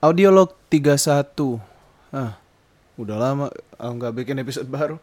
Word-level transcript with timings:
Audiolog 0.00 0.56
31 0.72 1.60
ah, 2.16 2.40
Udah 2.96 3.16
lama 3.20 3.52
aku 3.76 3.92
nggak 4.00 4.16
bikin 4.16 4.40
episode 4.40 4.64
baru 4.64 4.96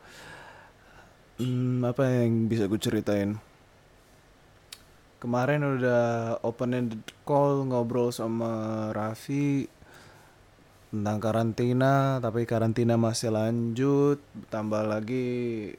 hmm, 1.37 1.85
Apa 1.85 2.25
yang 2.25 2.49
bisa 2.49 2.65
gue 2.65 2.81
ceritain 2.81 3.37
Kemarin 5.21 5.61
udah 5.77 6.37
open 6.41 6.73
ended 6.73 7.05
call 7.29 7.69
ngobrol 7.69 8.09
sama 8.09 8.89
Raffi 8.89 9.69
tentang 10.87 11.19
karantina, 11.19 12.17
tapi 12.23 12.47
karantina 12.47 12.95
masih 12.95 13.33
lanjut, 13.33 14.23
tambah 14.47 14.87
lagi 14.87 15.73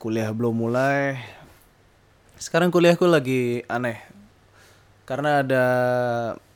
kuliah 0.00 0.32
belum 0.32 0.56
mulai. 0.56 1.20
Sekarang 2.40 2.72
kuliahku 2.72 3.04
lagi 3.04 3.60
aneh. 3.68 4.00
Karena 5.04 5.44
ada 5.44 5.66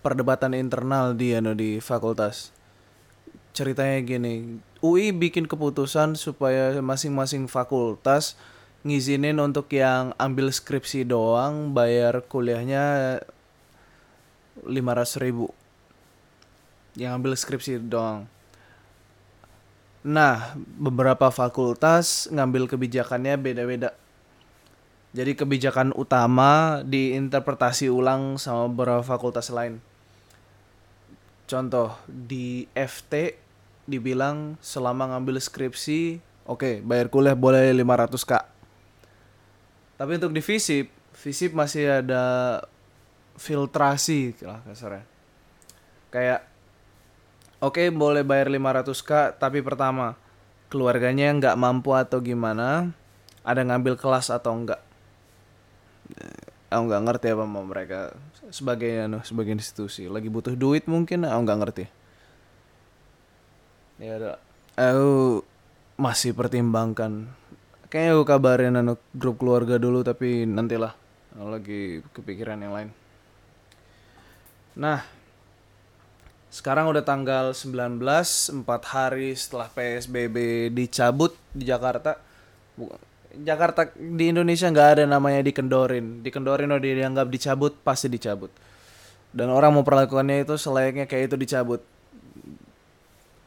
perdebatan 0.00 0.56
internal 0.56 1.12
di 1.12 1.36
anu 1.36 1.52
di 1.52 1.76
fakultas. 1.78 2.52
Ceritanya 3.52 4.00
gini, 4.00 4.62
UI 4.80 5.12
bikin 5.12 5.44
keputusan 5.44 6.16
supaya 6.16 6.72
masing-masing 6.80 7.44
fakultas 7.50 8.38
ngizinin 8.80 9.36
untuk 9.36 9.68
yang 9.76 10.16
ambil 10.16 10.48
skripsi 10.48 11.04
doang 11.04 11.76
bayar 11.76 12.24
kuliahnya 12.24 13.20
500 14.64 15.20
ribu. 15.20 15.52
Yang 16.96 17.12
ambil 17.12 17.32
skripsi 17.36 17.72
doang. 17.84 18.24
Nah 20.00 20.56
beberapa 20.56 21.28
fakultas 21.28 22.24
ngambil 22.32 22.72
kebijakannya 22.72 23.36
beda-beda. 23.36 23.92
Jadi 25.12 25.36
kebijakan 25.36 25.92
utama 25.92 26.80
diinterpretasi 26.86 27.92
ulang 27.92 28.40
sama 28.40 28.70
beberapa 28.70 29.04
fakultas 29.04 29.52
lain 29.52 29.82
contoh 31.50 31.98
di 32.06 32.70
FT 32.70 33.34
dibilang 33.90 34.54
selama 34.62 35.10
ngambil 35.10 35.42
skripsi 35.42 36.22
oke 36.46 36.62
okay, 36.62 36.74
bayar 36.78 37.10
kuliah 37.10 37.34
boleh 37.34 37.74
500 37.74 38.14
kak 38.22 38.44
tapi 40.00 40.16
untuk 40.16 40.32
di 40.32 40.40
FISIP, 40.40 41.12
FISIP 41.12 41.52
masih 41.52 42.00
ada 42.00 42.24
filtrasi 43.36 44.32
lah 44.40 44.64
kasarnya. 44.64 45.04
Kayak 46.08 46.48
oke 47.60 47.76
okay, 47.76 47.92
boleh 47.92 48.24
bayar 48.24 48.48
500k 48.48 49.36
tapi 49.36 49.60
pertama 49.60 50.16
keluarganya 50.72 51.36
nggak 51.36 51.58
mampu 51.60 51.92
atau 51.92 52.16
gimana 52.24 52.96
ada 53.44 53.60
ngambil 53.60 54.00
kelas 54.00 54.32
atau 54.32 54.56
enggak 54.56 54.80
aku 56.70 56.82
nggak 56.86 57.04
ngerti 57.04 57.26
apa 57.34 57.44
mau 57.44 57.66
mereka. 57.66 58.14
Sebagai 58.48 59.10
anu 59.10 59.18
sebagai 59.26 59.52
institusi. 59.52 60.06
Lagi 60.06 60.30
butuh 60.30 60.54
duit 60.54 60.86
mungkin 60.86 61.26
aku 61.26 61.40
nggak 61.42 61.60
ngerti. 61.60 61.84
Ya 64.00 64.16
ada. 64.16 64.32
Aku 64.78 65.42
masih 66.00 66.32
pertimbangkan. 66.32 67.28
Kayaknya 67.90 68.12
gue 68.16 68.26
kabarin 68.26 68.78
anu 68.78 68.94
grup 69.12 69.42
keluarga 69.42 69.76
dulu 69.76 70.00
tapi 70.06 70.46
nantilah. 70.46 70.94
Lagi 71.36 72.00
kepikiran 72.14 72.62
yang 72.62 72.72
lain. 72.72 72.90
Nah, 74.78 75.02
sekarang 76.50 76.90
udah 76.90 77.02
tanggal 77.02 77.52
19, 77.52 77.98
4 78.00 78.94
hari 78.94 79.34
setelah 79.34 79.68
PSBB 79.70 80.70
dicabut 80.70 81.34
di 81.50 81.66
Jakarta. 81.66 82.18
Jakarta 83.30 83.94
di 83.94 84.34
Indonesia 84.34 84.66
nggak 84.66 84.88
ada 84.98 85.04
namanya 85.06 85.46
dikendorin. 85.46 86.26
Dikendorin 86.26 86.70
udah 86.70 86.82
dianggap 86.82 87.26
dicabut, 87.30 87.78
pasti 87.86 88.10
dicabut. 88.10 88.50
Dan 89.30 89.54
orang 89.54 89.70
mau 89.70 89.86
perlakuannya 89.86 90.42
itu 90.42 90.58
selayaknya 90.58 91.06
kayak 91.06 91.30
itu 91.30 91.36
dicabut. 91.38 91.80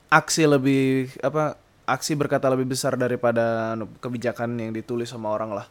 Aksi 0.07 0.47
lebih 0.47 1.11
apa 1.19 1.59
aksi 1.83 2.15
berkata 2.15 2.47
lebih 2.47 2.71
besar 2.71 2.95
daripada 2.95 3.75
anu, 3.75 3.91
kebijakan 3.99 4.55
yang 4.55 4.71
ditulis 4.71 5.11
sama 5.11 5.35
orang 5.35 5.51
lah. 5.51 5.67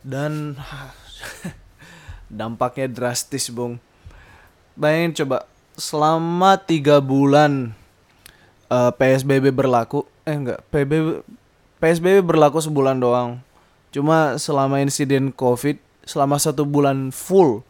Dan 0.00 0.56
dampaknya 2.32 2.88
drastis, 2.88 3.52
Bung. 3.52 3.76
Bayangin 4.72 5.24
coba 5.24 5.44
selama 5.76 6.56
tiga 6.56 7.04
bulan 7.04 7.76
uh, 8.72 8.88
eh, 8.88 8.92
PSBB 8.96 9.52
berlaku, 9.52 10.08
eh 10.24 10.32
enggak, 10.32 10.60
PSBB 10.72 11.20
PSBB 11.76 12.24
berlaku 12.24 12.60
sebulan 12.60 13.00
doang. 13.00 13.40
Cuma 13.92 14.40
selama 14.40 14.80
insiden 14.80 15.32
COVID 15.32 15.76
selama 16.06 16.38
satu 16.38 16.64
bulan 16.64 17.10
full. 17.10 17.60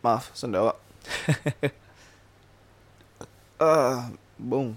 Maaf, 0.00 0.30
sendawa. 0.32 0.76
uh, 3.60 4.08
Bung. 4.36 4.76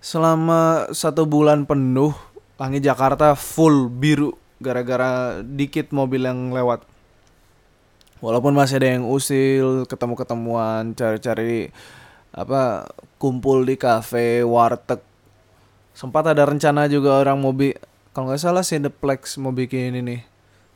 Selama 0.00 0.86
satu 0.94 1.26
bulan 1.26 1.66
penuh, 1.66 2.14
langit 2.56 2.86
Jakarta 2.86 3.34
full 3.34 3.90
biru 3.90 4.38
gara-gara 4.62 5.42
dikit 5.42 5.90
mobil 5.90 6.24
yang 6.24 6.54
lewat. 6.54 6.86
Walaupun 8.24 8.56
masih 8.56 8.80
ada 8.80 8.96
yang 8.96 9.04
usil, 9.04 9.84
ketemu-ketemuan, 9.84 10.96
cari-cari 10.96 11.68
apa 12.32 12.88
kumpul 13.20 13.68
di 13.68 13.76
kafe, 13.76 14.40
warteg. 14.40 15.04
Sempat 15.96 16.28
ada 16.28 16.44
rencana 16.44 16.92
juga 16.92 17.16
orang 17.16 17.40
mau 17.40 17.56
bi 17.56 17.72
kalau 18.12 18.28
nggak 18.28 18.40
salah 18.40 18.60
Cineplex 18.60 19.40
mau 19.40 19.56
bikin 19.56 19.96
ini 19.96 20.20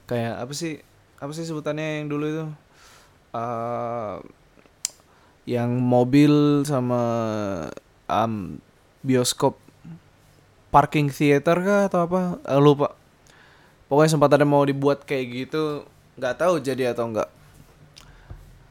kayak 0.08 0.40
apa 0.40 0.52
sih 0.56 0.80
apa 1.20 1.28
sih 1.36 1.44
sebutannya 1.44 2.00
yang 2.00 2.08
dulu 2.08 2.24
itu? 2.24 2.44
Uh, 3.36 4.24
yang 5.44 5.76
mobil 5.76 6.64
sama 6.64 7.02
um, 8.08 8.56
bioskop 9.04 9.60
parking 10.72 11.12
theater 11.12 11.60
kah 11.60 11.80
atau 11.92 12.08
apa? 12.08 12.40
Uh, 12.48 12.56
lupa. 12.56 12.96
Pokoknya 13.92 14.16
sempat 14.16 14.32
ada 14.32 14.48
mau 14.48 14.64
dibuat 14.64 15.04
kayak 15.04 15.26
gitu 15.36 15.84
nggak 16.16 16.36
tahu 16.40 16.64
jadi 16.64 16.96
atau 16.96 17.12
enggak 17.12 17.28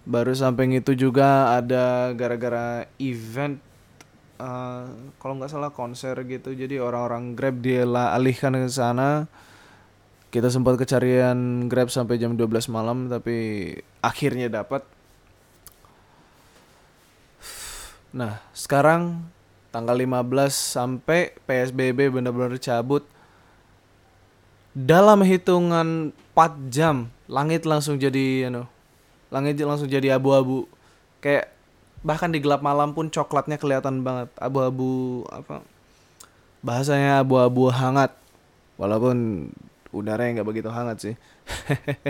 baru 0.09 0.33
samping 0.33 0.73
itu 0.73 0.97
juga 0.97 1.53
ada 1.53 2.09
gara-gara 2.17 2.89
event 2.97 3.61
uh, 4.39 4.87
kalau 5.21 5.37
nggak 5.37 5.51
salah 5.51 5.71
konser 5.75 6.15
gitu 6.25 6.55
jadi 6.55 6.81
orang-orang 6.81 7.37
grab 7.37 7.61
dia 7.61 7.83
alihkan 7.85 8.55
ke 8.55 8.71
sana 8.71 9.29
kita 10.33 10.49
sempat 10.49 10.79
kecarian 10.79 11.69
grab 11.69 11.93
sampai 11.93 12.17
jam 12.17 12.33
12 12.33 12.71
malam 12.73 13.11
tapi 13.11 13.75
akhirnya 14.01 14.49
dapat 14.49 14.81
Nah, 18.09 18.41
sekarang 18.57 19.21
tanggal 19.69 19.93
15 19.93 20.49
sampai 20.49 21.37
PSBB 21.45 22.09
benar-benar 22.09 22.57
cabut. 22.57 23.05
Dalam 24.73 25.21
hitungan 25.21 26.09
4 26.33 26.73
jam, 26.73 27.13
langit 27.29 27.69
langsung 27.69 28.01
jadi 28.01 28.49
anu. 28.49 28.65
Langit 29.29 29.61
langsung 29.61 29.85
jadi 29.85 30.17
abu-abu. 30.17 30.65
Kayak 31.21 31.53
bahkan 32.01 32.31
di 32.31 32.39
gelap 32.39 32.63
malam 32.63 32.95
pun 32.95 33.11
coklatnya 33.11 33.59
kelihatan 33.59 34.01
banget. 34.03 34.31
Abu-abu 34.39 35.23
apa? 35.29 35.63
Bahasanya 36.63 37.23
abu-abu 37.23 37.67
hangat. 37.71 38.15
Walaupun 38.79 39.49
udaranya 39.91 40.39
nggak 40.39 40.49
begitu 40.49 40.69
hangat 40.71 40.97
sih. 41.03 41.15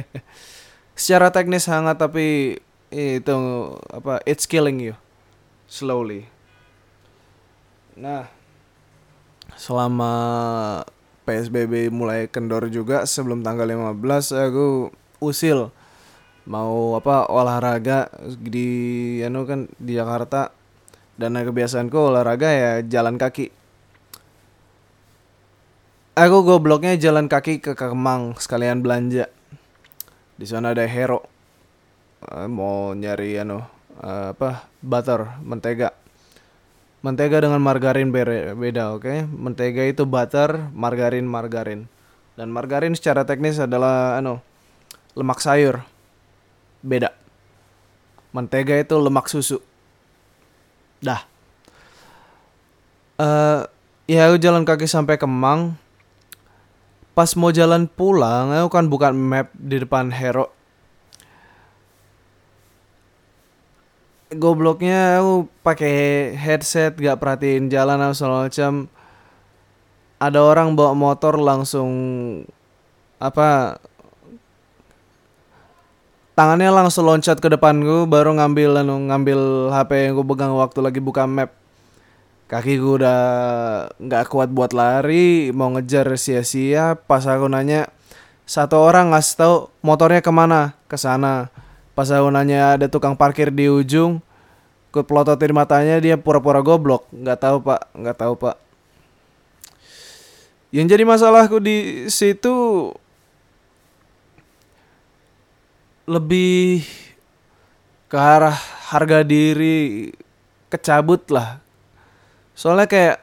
Secara 1.00 1.32
teknis 1.32 1.66
hangat 1.66 1.98
tapi 1.98 2.60
itu 2.94 3.38
apa? 3.90 4.22
It's 4.26 4.46
killing 4.46 4.82
you 4.82 4.96
slowly. 5.70 6.26
Nah, 8.00 8.32
selama 9.54 10.14
PSBB 11.30 11.94
mulai 11.94 12.26
kendor 12.26 12.66
juga 12.74 13.06
sebelum 13.06 13.46
tanggal 13.46 13.70
15 13.70 14.34
aku 14.34 14.90
usil 15.22 15.70
mau 16.50 16.98
apa 16.98 17.30
olahraga 17.30 18.10
di 18.42 19.22
anu 19.22 19.46
kan 19.46 19.70
di 19.78 19.94
Jakarta 19.94 20.50
dan 21.22 21.38
kebiasaanku 21.38 21.96
olahraga 21.96 22.50
ya 22.50 22.72
jalan 22.82 23.22
kaki. 23.22 23.54
Aku 26.18 26.44
gobloknya 26.44 26.98
jalan 27.00 27.32
kaki 27.32 27.64
ke 27.64 27.78
Kemang 27.78 28.36
sekalian 28.42 28.84
belanja. 28.84 29.32
Di 30.36 30.44
sana 30.44 30.76
ada 30.76 30.84
Hero. 30.84 31.24
Eh, 32.20 32.52
mau 32.52 32.92
nyari 32.92 33.40
anu 33.40 33.64
uh, 34.04 34.36
apa 34.36 34.68
butter 34.84 35.40
mentega 35.40 35.96
mentega 37.00 37.40
dengan 37.40 37.64
margarin 37.64 38.12
beda 38.12 38.92
oke 38.92 39.08
okay? 39.08 39.24
mentega 39.24 39.88
itu 39.88 40.04
butter 40.04 40.68
margarin 40.76 41.24
margarin 41.24 41.88
dan 42.36 42.52
margarin 42.52 42.92
secara 42.92 43.24
teknis 43.24 43.56
adalah 43.56 44.20
ano 44.20 44.44
lemak 45.16 45.40
sayur 45.40 45.80
beda. 46.86 47.12
Mentega 48.30 48.78
itu 48.78 48.96
lemak 48.96 49.26
susu. 49.26 49.58
Dah. 51.02 51.26
Uh, 53.20 53.68
ya 54.08 54.30
aku 54.30 54.38
jalan 54.40 54.64
kaki 54.64 54.86
sampai 54.86 55.20
Kemang. 55.20 55.76
Pas 57.18 57.36
mau 57.36 57.52
jalan 57.52 57.84
pulang 57.90 58.54
aku 58.56 58.70
kan 58.72 58.88
bukan 58.88 59.12
map 59.12 59.52
di 59.58 59.82
depan 59.82 60.08
Hero. 60.14 60.56
Gobloknya 64.30 65.20
aku 65.20 65.50
pakai 65.66 66.32
headset 66.38 66.94
gak 67.02 67.18
perhatiin 67.18 67.68
jalan 67.68 67.98
atau 67.98 68.16
segala 68.16 68.46
macam. 68.46 68.88
Ada 70.22 70.40
orang 70.40 70.78
bawa 70.78 70.94
motor 70.94 71.42
langsung 71.42 71.90
apa 73.20 73.82
tangannya 76.40 76.72
langsung 76.72 77.04
loncat 77.04 77.44
ke 77.44 77.52
depan 77.52 77.84
gue 77.84 78.08
baru 78.08 78.32
ngambil 78.32 78.80
anu 78.80 78.96
ngambil 79.12 79.68
HP 79.76 80.08
yang 80.08 80.12
gue 80.16 80.24
pegang 80.24 80.56
waktu 80.56 80.80
lagi 80.80 81.04
buka 81.04 81.28
map. 81.28 81.52
Kaki 82.48 82.80
gue 82.80 83.04
udah 83.04 83.20
nggak 84.00 84.32
kuat 84.32 84.48
buat 84.48 84.72
lari 84.72 85.52
mau 85.52 85.68
ngejar 85.76 86.08
sia-sia. 86.16 86.96
Pas 86.96 87.28
aku 87.28 87.52
nanya 87.52 87.92
satu 88.48 88.80
orang 88.80 89.12
ngasih 89.12 89.36
tahu 89.36 89.56
motornya 89.84 90.24
ke 90.24 90.32
mana? 90.32 90.80
Ke 90.88 90.96
sana. 90.96 91.52
Pas 91.92 92.08
aku 92.08 92.32
nanya 92.32 92.80
ada 92.80 92.88
tukang 92.88 93.20
parkir 93.20 93.52
di 93.52 93.68
ujung? 93.68 94.24
Ku 94.96 95.04
pelototin 95.04 95.52
matanya 95.52 96.00
dia 96.00 96.16
pura-pura 96.16 96.64
goblok. 96.64 97.04
Nggak 97.12 97.40
tahu 97.44 97.58
pak. 97.68 97.92
Nggak 97.92 98.16
tahu 98.16 98.34
pak. 98.40 98.56
Yang 100.72 100.88
jadi 100.96 101.04
masalahku 101.04 101.60
di 101.60 102.08
situ 102.08 102.56
lebih 106.10 106.82
ke 108.10 108.18
arah 108.18 108.58
harga 108.90 109.22
diri 109.22 110.10
kecabut 110.74 111.30
lah. 111.30 111.62
Soalnya 112.58 112.90
kayak 112.90 113.18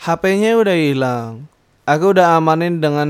HP-nya 0.00 0.56
udah 0.56 0.72
hilang. 0.72 1.32
Aku 1.84 2.16
udah 2.16 2.40
amanin 2.40 2.80
dengan 2.80 3.08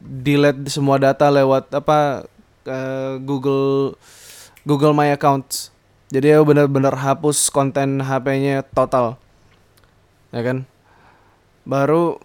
delete 0.00 0.72
semua 0.72 0.96
data 0.96 1.28
lewat 1.28 1.68
apa 1.76 2.24
uh, 2.64 3.20
Google 3.20 3.96
Google 4.64 4.96
My 4.96 5.12
Accounts. 5.12 5.68
Jadi 6.08 6.32
aku 6.32 6.56
bener-bener 6.56 6.96
hapus 6.96 7.52
konten 7.52 8.00
HP-nya 8.00 8.64
total. 8.72 9.20
Ya 10.32 10.40
kan? 10.40 10.64
Baru 11.68 12.16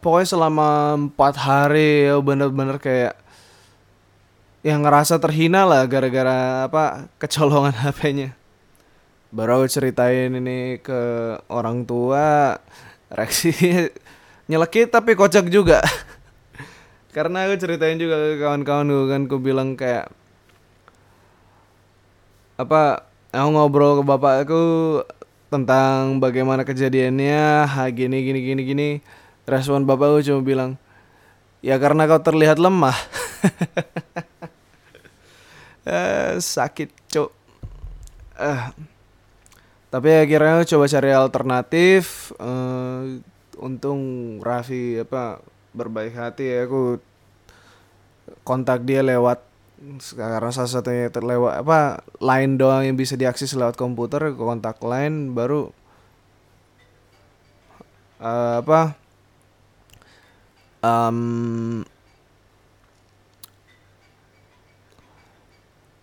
pokoknya 0.00 0.28
selama 0.28 0.96
empat 0.96 1.34
hari 1.36 2.08
ya 2.08 2.16
bener-bener 2.20 2.76
kayak 2.80 3.14
yang 4.60 4.84
ngerasa 4.84 5.16
terhina 5.16 5.64
lah 5.64 5.84
gara-gara 5.88 6.68
apa 6.68 7.08
kecolongan 7.16 7.76
HP-nya 7.84 8.40
baru 9.30 9.62
aku 9.62 9.66
ceritain 9.70 10.34
ini 10.34 10.82
ke 10.82 11.00
orang 11.46 11.86
tua 11.86 12.58
reaksi 13.14 13.54
nyelekit 14.50 14.90
tapi 14.90 15.14
kocak 15.14 15.46
juga. 15.46 15.78
Karena 17.14 17.46
aku 17.46 17.58
ceritain 17.58 17.98
juga 17.98 18.18
ke 18.18 18.42
kawan-kawan 18.42 18.86
gue 18.86 19.06
kan 19.10 19.22
aku 19.26 19.36
bilang 19.38 19.74
kayak 19.74 20.10
apa 22.58 23.06
aku 23.34 23.48
ngobrol 23.50 23.98
ke 23.98 24.04
bapak 24.06 24.34
aku 24.46 24.62
tentang 25.50 26.22
bagaimana 26.22 26.62
kejadiannya 26.62 27.66
ha 27.66 27.90
gini 27.90 28.22
gini 28.22 28.40
gini 28.46 28.62
gini 28.62 28.88
respon 29.50 29.82
bapakku 29.82 30.22
cuma 30.22 30.40
bilang 30.46 30.78
ya 31.60 31.76
karena 31.76 32.06
kau 32.06 32.22
terlihat 32.22 32.62
lemah. 32.62 32.96
Eh, 35.80 36.36
sakit 36.36 36.92
cok 37.08 37.30
eh. 38.36 38.62
tapi 39.88 40.08
akhirnya 40.12 40.68
coba 40.68 40.84
cari 40.92 41.10
alternatif. 41.10 42.30
Uh, 42.36 43.24
untung 43.56 44.00
Raffi 44.44 45.00
apa 45.00 45.40
berbaik 45.72 46.12
hati 46.12 46.52
ya. 46.52 46.68
Aku 46.68 47.00
kontak 48.44 48.84
dia 48.84 49.00
lewat 49.00 49.40
karena 50.12 50.52
salah 50.52 50.68
satunya 50.68 51.08
terlewat 51.08 51.64
apa 51.64 52.04
line 52.20 52.60
doang 52.60 52.84
yang 52.84 53.00
bisa 53.00 53.16
diakses 53.16 53.56
lewat 53.56 53.80
komputer. 53.80 54.20
Kontak 54.36 54.84
line 54.84 55.32
baru 55.32 55.72
uh, 58.20 58.60
apa 58.60 58.99
um, 60.84 61.80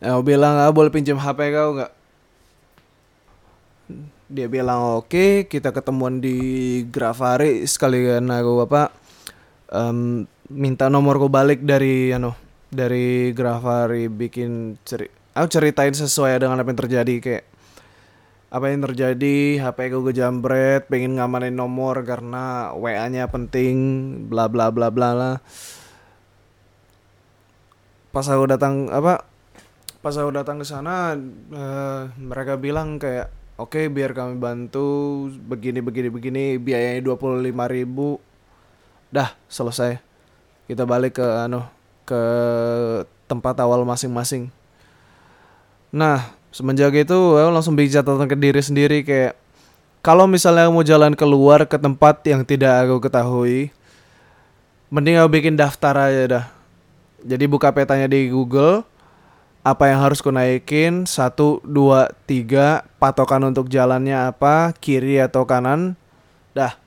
ya 0.02 0.14
aku 0.14 0.24
bilang 0.26 0.62
ah 0.62 0.70
boleh 0.70 0.94
pinjam 0.94 1.18
HP 1.18 1.40
kau 1.54 1.78
nggak 1.78 1.92
dia 4.28 4.48
bilang 4.52 5.00
oke 5.00 5.08
okay, 5.08 5.32
kita 5.48 5.72
ketemuan 5.72 6.20
di 6.20 6.38
Grafari 6.92 7.64
sekalian 7.64 8.28
aku 8.28 8.68
apa 8.68 8.92
um, 9.72 10.28
minta 10.52 10.92
nomorku 10.92 11.32
balik 11.32 11.64
dari 11.64 12.12
ano 12.12 12.36
dari 12.68 13.32
Grafari 13.32 14.12
bikin 14.12 14.76
ceri 14.84 15.08
aku 15.32 15.48
ceritain 15.48 15.96
sesuai 15.96 16.44
dengan 16.44 16.60
apa 16.60 16.70
yang 16.76 16.80
terjadi 16.84 17.16
kayak 17.24 17.46
apa 18.48 18.72
yang 18.72 18.80
terjadi 18.80 19.60
HP 19.60 19.92
gue 19.92 20.16
jambret 20.16 20.88
pengen 20.88 21.20
ngamanin 21.20 21.52
nomor 21.52 22.00
karena 22.08 22.72
WA-nya 22.72 23.28
penting 23.28 23.76
bla 24.32 24.48
bla 24.48 24.72
bla 24.72 24.88
bla 24.88 25.12
lah. 25.12 25.36
Pas 28.16 28.24
aku 28.24 28.48
datang 28.48 28.88
apa 28.88 29.28
pas 30.00 30.16
aku 30.16 30.32
datang 30.32 30.64
ke 30.64 30.66
sana 30.66 31.20
uh, 31.52 32.08
mereka 32.16 32.56
bilang 32.56 32.96
kayak 33.04 33.28
oke 33.60 33.76
okay, 33.76 33.92
biar 33.92 34.16
kami 34.16 34.40
bantu 34.40 35.28
begini 35.44 35.84
begini 35.84 36.08
begini 36.08 36.44
biayanya 36.56 37.04
dua 37.04 37.20
puluh 37.20 37.44
lima 37.44 37.68
ribu 37.68 38.16
dah 39.12 39.36
selesai. 39.52 40.00
Kita 40.72 40.88
balik 40.88 41.20
ke 41.20 41.28
anu 41.28 41.68
ke 42.08 42.22
tempat 43.28 43.60
awal 43.60 43.84
masing-masing. 43.84 44.48
Nah 45.92 46.37
semenjak 46.52 46.94
itu 46.96 47.18
aku 47.38 47.50
langsung 47.52 47.76
bikin 47.78 48.02
catatan 48.02 48.28
ke 48.28 48.38
diri 48.40 48.62
sendiri 48.64 49.04
kayak 49.04 49.36
kalau 50.02 50.30
misalnya 50.30 50.72
mau 50.72 50.86
jalan 50.86 51.14
keluar 51.14 51.68
ke 51.68 51.76
tempat 51.76 52.24
yang 52.24 52.48
tidak 52.48 52.88
aku 52.88 53.04
ketahui 53.04 53.76
mending 54.88 55.20
aku 55.20 55.30
bikin 55.40 55.60
daftar 55.60 55.96
aja 56.00 56.24
dah. 56.28 56.46
Jadi 57.28 57.44
buka 57.50 57.74
petanya 57.76 58.08
di 58.08 58.32
Google 58.32 58.88
apa 59.68 59.92
yang 59.92 60.00
harus 60.00 60.24
ku 60.24 60.32
naikin 60.32 61.04
satu 61.04 61.60
dua 61.68 62.08
tiga 62.24 62.88
patokan 63.04 63.44
untuk 63.52 63.68
jalannya 63.68 64.32
apa 64.32 64.72
kiri 64.80 65.20
atau 65.20 65.44
kanan 65.44 66.00
dah. 66.56 66.80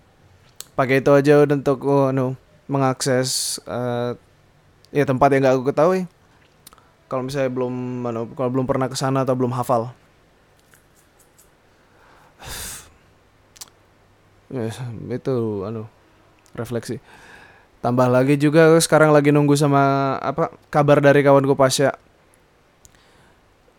Pakai 0.72 1.04
itu 1.04 1.12
aja 1.12 1.44
untuk 1.44 1.84
oh, 1.84 2.08
no, 2.08 2.40
mengakses 2.64 3.60
uh, 3.68 4.16
ya 4.96 5.04
tempat 5.04 5.28
yang 5.36 5.44
gak 5.44 5.54
aku 5.60 5.64
ketahui 5.68 6.00
kalau 7.10 7.26
misalnya 7.26 7.50
belum 7.50 7.74
kalau 8.38 8.50
belum 8.54 8.70
pernah 8.70 8.86
ke 8.86 8.94
sana 8.94 9.26
atau 9.26 9.34
belum 9.34 9.50
hafal? 9.50 9.90
Yes, 14.50 14.78
itu 15.10 15.66
anu 15.66 15.90
refleksi. 16.54 17.02
Tambah 17.82 18.06
lagi 18.06 18.38
juga 18.38 18.78
sekarang 18.78 19.10
lagi 19.10 19.34
nunggu 19.34 19.58
sama 19.58 20.14
apa 20.22 20.54
kabar 20.70 21.02
dari 21.02 21.26
kawanku 21.26 21.58
Pasya 21.58 21.98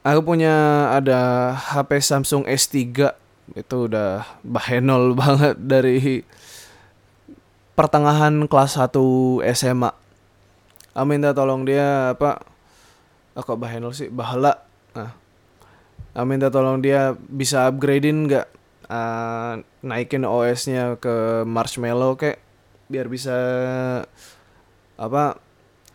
aku 0.02 0.22
punya 0.26 0.90
ada 0.98 1.54
HP 1.54 2.02
Samsung 2.02 2.44
S3 2.50 3.14
itu 3.54 3.78
udah 3.90 4.26
bahenol 4.42 5.14
banget 5.22 5.56
dari 5.58 6.26
pertengahan 7.78 8.46
kelas 8.46 8.78
1 8.78 8.92
SMA. 9.56 9.92
Aku 10.92 11.06
minta 11.08 11.32
tolong 11.32 11.64
dia 11.64 12.12
apa 12.18 12.51
oh, 13.36 13.44
kok 13.44 13.60
Bahenol 13.60 13.96
sih? 13.96 14.12
Bahala. 14.12 14.64
Nah 14.96 15.12
aku 16.12 16.26
minta 16.28 16.52
tolong 16.52 16.84
dia 16.84 17.16
bisa 17.16 17.68
upgradein 17.68 18.28
nggak? 18.28 18.48
Uh, 18.92 19.64
naikin 19.80 20.28
OS-nya 20.28 21.00
ke 21.00 21.48
Marshmallow 21.48 22.20
kayak 22.20 22.44
biar 22.92 23.08
bisa 23.08 23.36
apa 25.00 25.40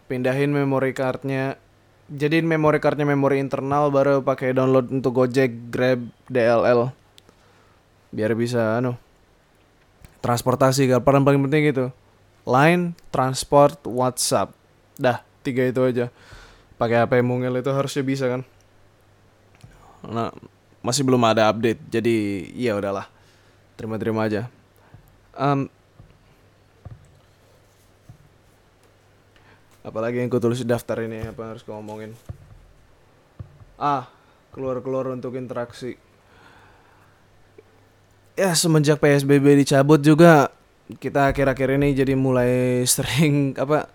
pindahin 0.08 0.48
memory 0.48 0.96
cardnya. 0.96 1.60
Jadiin 2.06 2.48
memory 2.48 2.80
cardnya 2.80 3.04
memori 3.04 3.42
internal 3.42 3.90
baru 3.90 4.22
pakai 4.22 4.54
download 4.54 4.88
untuk 4.94 5.12
Gojek, 5.12 5.74
Grab, 5.74 6.06
DLL 6.30 6.94
biar 8.14 8.32
bisa 8.32 8.78
anu 8.80 8.96
transportasi 10.24 10.88
paling 11.04 11.26
paling 11.26 11.42
penting 11.44 11.68
gitu 11.68 11.86
line 12.48 12.96
transport 13.12 13.76
WhatsApp. 13.84 14.54
Dah 14.96 15.20
tiga 15.44 15.66
itu 15.68 15.82
aja 15.82 16.08
pakai 16.76 17.04
HP 17.04 17.24
mungil 17.24 17.56
itu 17.56 17.70
harusnya 17.72 18.04
bisa 18.04 18.24
kan? 18.28 18.42
Nah 20.06 20.30
masih 20.84 21.02
belum 21.02 21.22
ada 21.26 21.50
update 21.50 21.80
jadi 21.90 22.14
ya 22.54 22.76
udahlah. 22.76 23.08
Terima-terima 23.76 24.24
aja. 24.24 24.48
Um, 25.36 25.68
apalagi 29.84 30.18
yang 30.18 30.32
ku 30.32 30.40
tulis 30.40 30.64
di 30.64 30.66
daftar 30.66 31.04
ini 31.04 31.28
apa 31.28 31.54
harus 31.54 31.62
ngomongin 31.68 32.16
ah 33.76 34.08
keluar-keluar 34.50 35.12
untuk 35.12 35.36
interaksi. 35.36 36.00
Ya 38.36 38.52
semenjak 38.52 39.00
PSBB 39.00 39.64
dicabut 39.64 40.00
juga 40.00 40.52
kita 41.00 41.32
akhir-akhir 41.32 41.76
ini 41.80 41.92
jadi 41.92 42.14
mulai 42.16 42.52
sering 42.88 43.56
apa 43.56 43.88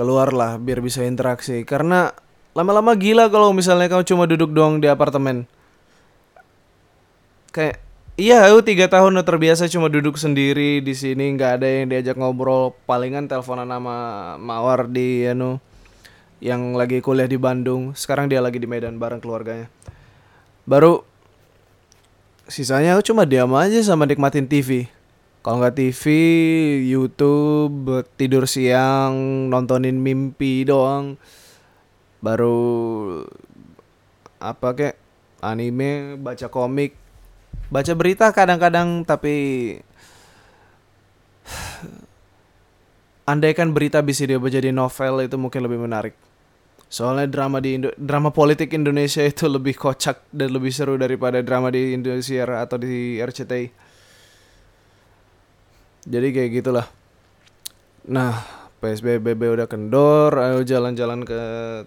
keluar 0.00 0.32
lah 0.32 0.56
biar 0.56 0.80
bisa 0.80 1.04
interaksi. 1.04 1.60
Karena 1.68 2.08
lama-lama 2.56 2.96
gila 2.96 3.28
kalau 3.28 3.52
misalnya 3.52 3.92
kamu 3.92 4.08
cuma 4.08 4.24
duduk 4.24 4.48
doang 4.56 4.80
di 4.80 4.88
apartemen. 4.88 5.44
Kayak 7.52 7.84
iya 8.16 8.48
aku 8.48 8.64
tiga 8.64 8.88
tahun 8.88 9.20
udah 9.20 9.26
terbiasa 9.28 9.68
cuma 9.68 9.92
duduk 9.92 10.16
sendiri 10.16 10.80
di 10.80 10.96
sini 10.96 11.36
nggak 11.36 11.60
ada 11.60 11.68
yang 11.68 11.92
diajak 11.92 12.16
ngobrol. 12.16 12.72
Palingan 12.88 13.28
teleponan 13.28 13.68
sama 13.68 13.96
mawar 14.40 14.88
di 14.88 15.28
anu 15.28 15.60
yang 16.40 16.72
lagi 16.72 17.04
kuliah 17.04 17.28
di 17.28 17.36
Bandung. 17.36 17.92
Sekarang 17.92 18.32
dia 18.32 18.40
lagi 18.40 18.56
di 18.56 18.64
Medan 18.64 18.96
bareng 18.96 19.20
keluarganya. 19.20 19.68
Baru 20.64 21.04
sisanya 22.48 22.96
aku 22.96 23.12
cuma 23.12 23.28
diam 23.28 23.52
aja 23.52 23.76
sama 23.84 24.08
nikmatin 24.08 24.48
TV 24.48 24.88
kalau 25.40 25.56
nggak 25.64 25.72
TV 25.72 26.04
YouTube 26.84 28.04
tidur 28.20 28.44
siang 28.44 29.48
nontonin 29.48 29.96
mimpi 29.96 30.68
doang. 30.68 31.16
Baru 32.20 32.60
apa 34.36 34.68
kek 34.76 34.94
anime 35.40 36.20
baca 36.20 36.52
komik. 36.52 36.92
Baca 37.72 37.92
berita 37.96 38.28
kadang-kadang 38.36 39.08
tapi 39.08 39.36
andaikan 43.30 43.72
berita 43.72 44.04
bisa 44.04 44.28
dia 44.28 44.36
jadi 44.36 44.76
novel 44.76 45.24
itu 45.24 45.40
mungkin 45.40 45.64
lebih 45.64 45.80
menarik. 45.80 46.12
Soalnya 46.92 47.24
drama 47.30 47.64
di 47.64 47.80
Indo 47.80 47.88
drama 47.96 48.28
politik 48.28 48.76
Indonesia 48.76 49.24
itu 49.24 49.48
lebih 49.48 49.72
kocak 49.78 50.20
dan 50.36 50.52
lebih 50.52 50.74
seru 50.74 51.00
daripada 51.00 51.40
drama 51.40 51.72
di 51.72 51.96
Indonesia 51.96 52.44
atau 52.60 52.76
di 52.76 53.16
RCTI 53.22 53.89
jadi 56.06 56.28
kayak 56.32 56.50
gitulah 56.60 56.86
nah 58.06 58.44
PSBB 58.80 59.36
udah 59.36 59.68
kendor 59.68 60.32
ayo 60.40 60.64
jalan-jalan 60.64 61.24
ke 61.24 61.40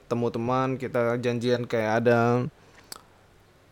temu 0.06 0.30
teman 0.30 0.78
kita 0.78 1.18
janjian 1.18 1.66
kayak 1.66 2.06
ada 2.06 2.46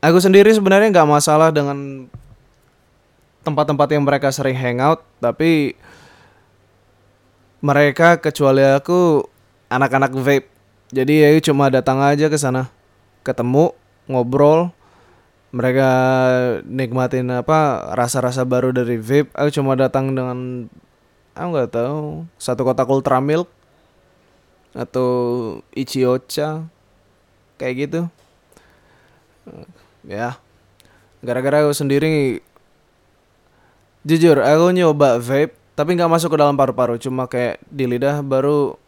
Aku 0.01 0.17
sendiri 0.17 0.49
sebenarnya 0.49 0.89
nggak 0.89 1.11
masalah 1.13 1.53
dengan 1.53 2.09
tempat-tempat 3.45 3.85
yang 3.93 4.01
mereka 4.01 4.33
sering 4.33 4.57
hangout, 4.57 5.05
tapi 5.21 5.77
mereka 7.61 8.17
kecuali 8.17 8.65
aku 8.65 9.21
anak-anak 9.69 10.09
vape. 10.17 10.49
Jadi 10.89 11.21
ya 11.21 11.29
cuma 11.45 11.69
datang 11.69 12.01
aja 12.01 12.33
ke 12.33 12.37
sana, 12.41 12.73
ketemu, 13.21 13.77
ngobrol, 14.09 14.73
mereka 15.51 15.89
nikmatin 16.63 17.27
apa 17.27 17.91
rasa-rasa 17.95 18.47
baru 18.47 18.71
dari 18.71 18.95
vape. 18.95 19.35
Aku 19.35 19.51
cuma 19.51 19.75
datang 19.75 20.15
dengan 20.15 20.67
aku 21.35 21.47
nggak 21.51 21.71
tahu 21.75 22.23
satu 22.39 22.63
kotak 22.63 22.87
ultra 22.87 23.19
milk 23.19 23.51
atau 24.71 25.09
ichiocha 25.75 26.63
kayak 27.59 27.75
gitu. 27.87 28.01
Ya. 30.07 30.39
Gara-gara 31.21 31.67
aku 31.67 31.75
sendiri 31.75 32.39
jujur 34.07 34.39
aku 34.41 34.71
nyoba 34.71 35.19
vape 35.19 35.59
tapi 35.75 35.99
nggak 35.99 36.11
masuk 36.11 36.31
ke 36.31 36.37
dalam 36.39 36.55
paru-paru. 36.55 36.95
Cuma 36.95 37.27
kayak 37.27 37.59
di 37.67 37.91
lidah 37.91 38.23
baru 38.23 38.79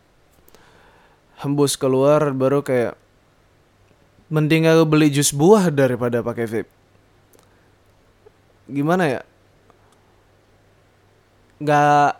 hembus 1.43 1.75
keluar 1.75 2.31
baru 2.31 2.63
kayak 2.63 3.02
mending 4.33 4.65
aku 4.65 4.89
beli 4.89 5.13
jus 5.13 5.29
buah 5.29 5.69
daripada 5.69 6.25
pakai 6.25 6.49
vape. 6.49 6.71
Gimana 8.65 9.05
ya? 9.05 9.21
Nggak 11.61 12.17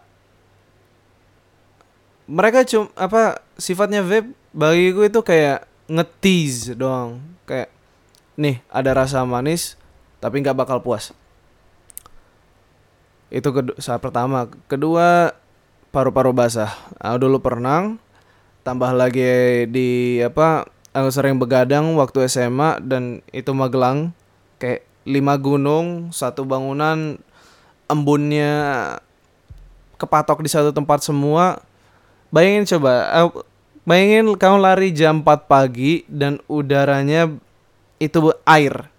mereka 2.29 2.59
cuma 2.69 2.93
apa 2.93 3.41
sifatnya 3.57 4.05
vape 4.05 4.29
bagiku 4.53 5.01
itu 5.09 5.19
kayak 5.25 5.65
ngetease 5.89 6.77
doang. 6.77 7.17
Kayak 7.49 7.73
nih 8.37 8.61
ada 8.69 8.93
rasa 8.93 9.25
manis 9.25 9.73
tapi 10.21 10.37
nggak 10.45 10.53
bakal 10.53 10.85
puas. 10.85 11.17
Itu 13.33 13.49
saat 13.81 14.05
pertama. 14.05 14.45
Kedua 14.69 15.33
paru-paru 15.89 16.29
basah. 16.29 16.69
Aku 17.01 17.25
dulu 17.25 17.41
pernah 17.41 17.97
tambah 18.61 18.93
lagi 18.93 19.65
di 19.65 20.21
apa 20.21 20.69
aku 20.93 21.09
sering 21.09 21.41
begadang 21.41 21.97
waktu 21.97 22.29
SMA 22.29 22.79
dan 22.85 23.25
itu 23.33 23.51
Magelang 23.51 24.13
kayak 24.61 24.85
lima 25.03 25.35
gunung 25.35 26.13
satu 26.13 26.47
bangunan 26.47 27.19
embunnya 27.91 28.53
kepatok 29.99 30.45
di 30.45 30.49
satu 30.49 30.71
tempat 30.71 31.03
semua 31.03 31.59
bayangin 32.31 32.65
coba 32.77 33.11
bayangin 33.83 34.31
kamu 34.39 34.57
lari 34.63 34.89
jam 34.95 35.21
4 35.21 35.45
pagi 35.45 36.07
dan 36.07 36.39
udaranya 36.47 37.29
itu 37.99 38.19
air. 38.43 38.89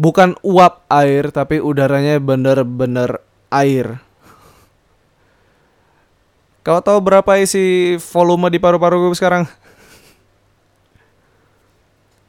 Bukan 0.00 0.34
uap 0.42 0.88
air 0.88 1.30
tapi 1.30 1.62
udaranya 1.62 2.18
bener-bener 2.18 3.22
air. 3.52 4.02
Kau 6.62 6.78
tahu 6.78 7.02
berapa 7.02 7.42
isi 7.42 7.98
volume 7.98 8.46
di 8.50 8.58
paru-paru 8.62 9.10
gue 9.10 9.18
sekarang? 9.18 9.50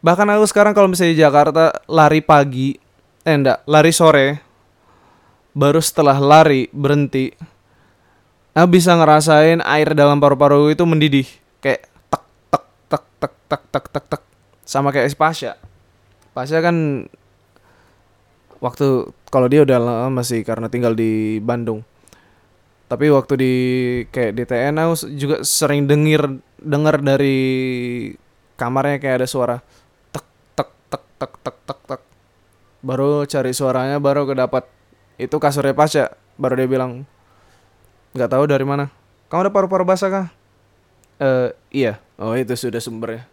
Bahkan 0.03 0.27
aku 0.35 0.45
sekarang 0.51 0.75
kalau 0.75 0.91
misalnya 0.91 1.15
di 1.15 1.23
Jakarta 1.23 1.71
lari 1.87 2.19
pagi, 2.19 2.75
eh 3.23 3.31
enggak, 3.31 3.63
lari 3.63 3.95
sore, 3.95 4.43
baru 5.55 5.79
setelah 5.79 6.19
lari 6.19 6.67
berhenti, 6.75 7.31
aku 8.51 8.67
bisa 8.67 8.99
ngerasain 8.99 9.63
air 9.63 9.95
dalam 9.95 10.19
paru-paru 10.19 10.75
itu 10.75 10.83
mendidih, 10.83 11.23
kayak 11.63 11.87
tek 12.11 12.23
tek 12.51 12.65
tek 12.91 13.03
tek 13.15 13.33
tek 13.47 13.63
tek 13.71 13.85
tek 13.87 14.05
tek. 14.11 14.23
Sama 14.67 14.91
kayak 14.91 15.07
si 15.07 15.15
Pasha. 15.15 15.55
Pasha 16.35 16.59
kan 16.59 17.07
waktu 18.59 19.07
kalau 19.31 19.47
dia 19.47 19.63
udah 19.63 19.79
lama 19.79 20.19
masih 20.19 20.43
karena 20.43 20.67
tinggal 20.67 20.99
di 20.99 21.39
Bandung. 21.39 21.79
Tapi 22.91 23.07
waktu 23.07 23.33
di 23.39 23.53
kayak 24.11 24.35
di 24.35 24.43
TN 24.43 24.75
aku 24.83 24.93
juga 25.15 25.47
sering 25.47 25.87
denger 25.87 26.27
denger 26.59 26.95
dari 26.99 27.39
kamarnya 28.59 28.99
kayak 28.99 29.23
ada 29.23 29.27
suara 29.31 29.57
tek 31.23 31.31
tek 31.39 31.57
tek 31.63 31.79
tek 31.87 32.01
baru 32.83 33.23
cari 33.23 33.55
suaranya 33.55 34.03
baru 34.03 34.27
kedapat 34.27 34.67
itu 35.15 35.39
kasurnya 35.39 35.71
Pasha 35.71 36.11
baru 36.35 36.59
dia 36.59 36.67
bilang 36.67 37.07
nggak 38.11 38.27
tahu 38.27 38.43
dari 38.43 38.67
mana 38.67 38.91
kamu 39.31 39.47
ada 39.47 39.51
paru-paru 39.55 39.87
basah 39.87 40.11
kah 40.11 40.27
uh, 41.23 41.55
iya 41.71 42.03
oh 42.19 42.35
itu 42.35 42.51
sudah 42.59 42.83
sumbernya 42.83 43.31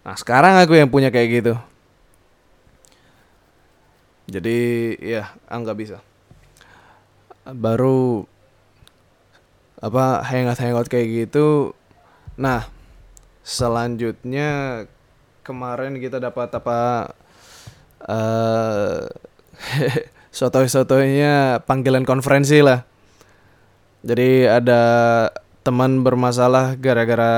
Nah 0.00 0.16
sekarang 0.16 0.56
aku 0.56 0.76
yang 0.76 0.88
punya 0.88 1.12
kayak 1.12 1.28
gitu. 1.40 1.54
Jadi 4.30 4.58
ya 5.00 5.34
nggak 5.50 5.76
bisa. 5.76 5.98
Baru 7.44 8.24
apa 9.80 10.24
hangout 10.24 10.60
hangout 10.60 10.88
kayak 10.88 11.28
gitu. 11.28 11.76
Nah 12.40 12.68
selanjutnya 13.44 14.84
kemarin 15.42 15.98
kita 15.98 16.20
dapat 16.20 16.48
apa 16.52 17.10
uh, 18.06 19.04
sotoy-sotoynya 20.36 21.64
panggilan 21.64 22.06
konferensi 22.06 22.60
lah. 22.62 22.84
Jadi 24.00 24.48
ada 24.48 24.82
teman 25.60 26.00
bermasalah 26.00 26.76
gara-gara 26.80 27.34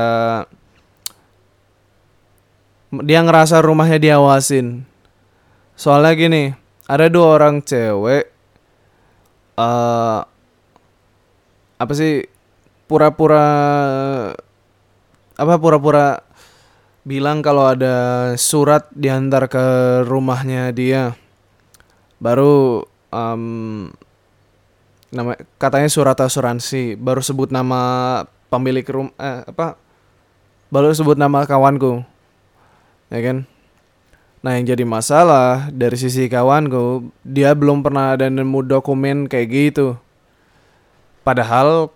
dia 3.03 3.21
ngerasa 3.25 3.65
rumahnya 3.65 3.99
diawasin. 3.99 4.85
Soalnya 5.75 6.13
gini, 6.15 6.45
ada 6.87 7.09
dua 7.09 7.41
orang 7.41 7.65
cewek 7.65 8.29
uh, 9.57 10.21
apa 11.81 11.93
sih 11.97 12.29
pura-pura 12.87 13.49
apa 15.35 15.55
pura-pura 15.59 16.21
bilang 17.03 17.43
kalau 17.43 17.67
ada 17.67 18.31
surat 18.39 18.87
diantar 18.95 19.51
ke 19.51 19.65
rumahnya 20.07 20.71
dia. 20.71 21.19
Baru 22.23 22.87
um, 23.11 23.91
nama 25.11 25.35
katanya 25.59 25.91
surat 25.91 26.19
asuransi. 26.19 26.95
Baru 26.95 27.21
sebut 27.21 27.51
nama 27.51 28.23
pemilik 28.49 28.87
rumah 28.87 29.15
eh, 29.19 29.43
apa? 29.47 29.75
Baru 30.71 30.95
sebut 30.95 31.19
nama 31.19 31.43
kawanku. 31.45 32.07
Ya 33.11 33.21
kan? 33.21 33.45
Nah 34.43 34.59
yang 34.59 34.67
jadi 34.75 34.83
masalah 34.83 35.71
dari 35.71 35.95
sisi 35.95 36.27
kawanku 36.27 37.15
dia 37.23 37.55
belum 37.55 37.83
pernah 37.87 38.19
ada 38.19 38.27
nemu 38.27 38.67
dokumen 38.67 39.31
kayak 39.31 39.49
gitu. 39.51 39.99
Padahal 41.23 41.91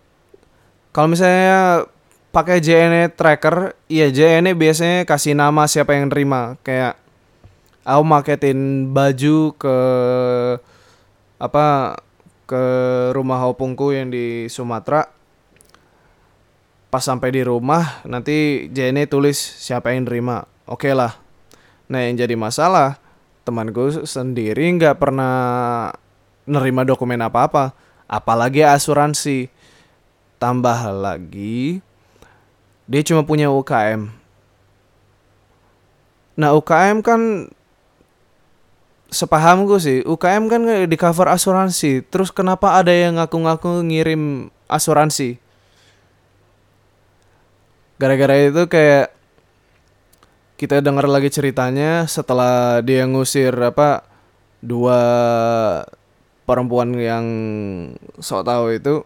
kalau 0.95 1.09
misalnya 1.11 1.91
pakai 2.37 2.61
JNE 2.61 3.17
tracker 3.17 3.73
iya 3.89 4.13
JNE 4.13 4.53
biasanya 4.53 5.09
kasih 5.09 5.33
nama 5.33 5.65
siapa 5.65 5.97
yang 5.97 6.13
terima 6.13 6.61
kayak 6.61 7.01
aku 7.81 8.03
maketin 8.05 8.93
baju 8.93 9.57
ke 9.57 9.79
apa 11.41 11.97
ke 12.45 12.65
rumah 13.17 13.41
opungku 13.49 13.97
yang 13.97 14.13
di 14.13 14.53
Sumatera. 14.53 15.09
Pas 16.93 17.03
sampai 17.03 17.35
di 17.35 17.43
rumah 17.43 18.05
nanti 18.05 18.69
JNE 18.69 19.09
tulis 19.09 19.37
siapa 19.37 19.97
yang 19.97 20.05
nerima. 20.05 20.45
Oke 20.69 20.93
lah. 20.93 21.17
Nah 21.89 22.05
yang 22.05 22.21
jadi 22.21 22.37
masalah 22.37 23.01
temanku 23.49 24.07
sendiri 24.07 24.77
nggak 24.77 25.01
pernah 25.01 25.89
nerima 26.45 26.85
dokumen 26.85 27.25
apa-apa. 27.25 27.73
Apalagi 28.07 28.61
asuransi. 28.61 29.49
Tambah 30.37 30.93
lagi 30.93 31.81
dia 32.87 33.03
cuma 33.03 33.27
punya 33.27 33.51
UKM 33.51 34.11
nah 36.39 36.55
UKM 36.55 37.01
kan 37.01 37.51
sepaham 39.11 39.67
gue 39.67 39.79
sih. 39.79 39.99
UKM 40.05 40.45
kan 40.51 40.63
di 40.87 40.97
cover 40.99 41.31
asuransi. 41.31 42.05
Terus 42.07 42.29
kenapa 42.35 42.79
ada 42.79 42.91
yang 42.91 43.19
ngaku-ngaku 43.19 43.87
ngirim 43.87 44.53
asuransi? 44.67 45.39
Gara-gara 47.97 48.37
itu 48.37 48.69
kayak 48.69 49.17
kita 50.61 50.85
dengar 50.85 51.09
lagi 51.09 51.33
ceritanya 51.33 52.05
setelah 52.09 52.81
dia 52.81 53.05
ngusir 53.09 53.53
apa 53.57 54.05
dua 54.61 55.01
perempuan 56.49 56.97
yang 56.97 57.27
sok 58.21 58.45
tahu 58.45 58.65
itu 58.73 59.05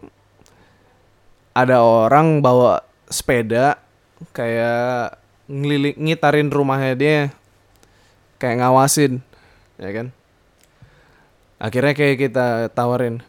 ada 1.51 1.83
orang 1.83 2.39
bawa 2.39 2.83
sepeda 3.11 3.77
kayak 4.31 5.19
ngeliling 5.51 5.99
ngitarin 5.99 6.47
rumahnya 6.47 6.95
dia 6.95 7.17
kayak 8.39 8.63
ngawasin 8.63 9.19
ya 9.77 9.91
kan? 9.91 10.07
Akhirnya 11.61 11.93
kayak 11.93 12.17
kita 12.17 12.73
tawarin 12.73 13.21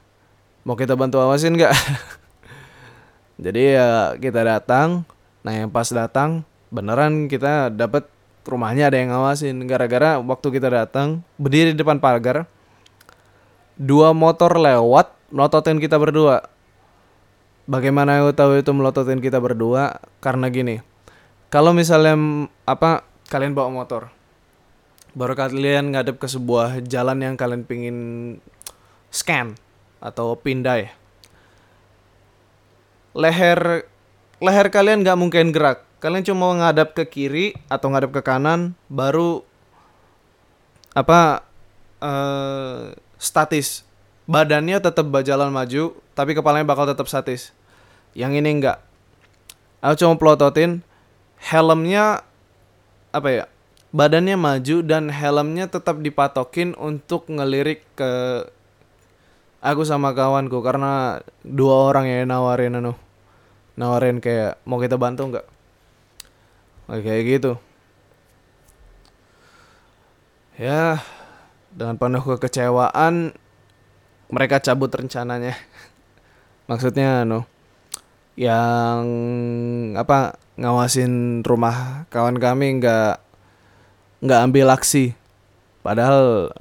mau 0.62 0.78
kita 0.78 0.94
bantu 0.94 1.18
awasin 1.18 1.58
nggak? 1.58 1.74
Jadi 3.44 3.76
ya 3.76 4.14
kita 4.16 4.46
datang 4.46 5.04
nah 5.42 5.50
yang 5.50 5.74
pas 5.74 5.90
datang 5.90 6.46
beneran 6.70 7.26
kita 7.26 7.68
dapat 7.68 8.06
rumahnya 8.46 8.88
ada 8.88 8.96
yang 8.96 9.10
ngawasin. 9.12 9.66
Gara-gara 9.66 10.22
waktu 10.22 10.48
kita 10.48 10.70
datang 10.70 11.26
berdiri 11.36 11.74
di 11.74 11.78
depan 11.82 11.98
pagar 11.98 12.46
dua 13.76 14.14
motor 14.14 14.54
lewat 14.56 15.10
melototin 15.32 15.80
kita 15.82 15.98
berdua 15.98 16.46
bagaimana 17.72 18.20
aku 18.20 18.36
tahu 18.36 18.60
itu 18.60 18.68
melototin 18.76 19.24
kita 19.24 19.40
berdua? 19.40 19.96
Karena 20.20 20.52
gini 20.52 20.84
kalau 21.48 21.72
misalnya 21.72 22.16
apa 22.68 23.04
kalian 23.32 23.52
bawa 23.52 23.72
motor 23.72 24.12
baru 25.12 25.36
kalian 25.36 25.92
ngadep 25.92 26.16
ke 26.16 26.24
sebuah 26.24 26.84
jalan 26.88 27.20
yang 27.20 27.34
kalian 27.36 27.68
pingin 27.68 27.98
scan 29.12 29.56
atau 30.00 30.36
pindah 30.36 30.88
ya 30.88 30.90
leher 33.12 33.84
leher 34.40 34.66
kalian 34.72 35.04
nggak 35.04 35.20
mungkin 35.20 35.52
gerak. 35.52 35.84
Kalian 36.02 36.26
cuma 36.26 36.50
ngadap 36.58 36.98
ke 36.98 37.06
kiri 37.06 37.54
atau 37.70 37.94
ngadap 37.94 38.10
ke 38.10 38.26
kanan 38.26 38.74
baru 38.90 39.46
apa 40.98 41.46
uh, 42.02 42.90
statis. 43.22 43.86
Badannya 44.26 44.82
tetap 44.82 45.06
berjalan 45.12 45.54
maju 45.54 45.94
tapi 46.16 46.32
kepalanya 46.34 46.66
bakal 46.66 46.88
tetap 46.88 47.06
statis 47.06 47.54
yang 48.12 48.36
ini 48.36 48.60
enggak. 48.60 48.80
Aku 49.82 49.98
cuma 49.98 50.14
pelototin 50.14 50.84
helmnya 51.42 52.22
apa 53.10 53.28
ya 53.28 53.44
badannya 53.92 54.38
maju 54.40 54.76
dan 54.86 55.12
helmnya 55.12 55.68
tetap 55.68 56.00
dipatokin 56.00 56.72
untuk 56.78 57.28
ngelirik 57.28 57.84
ke 57.98 58.12
aku 59.60 59.82
sama 59.84 60.14
kawanku. 60.14 60.60
Karena 60.62 61.20
dua 61.44 61.92
orang 61.92 62.08
yang 62.08 62.30
nawarin 62.30 62.78
anu 62.78 62.92
nawarin 63.74 64.20
kayak 64.20 64.60
mau 64.68 64.78
kita 64.78 65.00
bantu 65.00 65.32
nggak 65.32 65.46
kayak 67.02 67.22
gitu. 67.26 67.52
Ya 70.60 71.00
dengan 71.72 71.96
penuh 71.96 72.20
kekecewaan 72.20 73.32
mereka 74.28 74.60
cabut 74.60 74.92
rencananya. 74.92 75.56
Maksudnya 76.70 77.24
anu 77.24 77.48
yang 78.36 79.04
apa 79.92 80.40
ngawasin 80.56 81.44
rumah 81.44 82.08
kawan 82.08 82.40
kami 82.40 82.80
nggak 82.80 83.20
nggak 84.24 84.40
ambil 84.40 84.66
aksi. 84.72 85.12
Padahal 85.82 86.52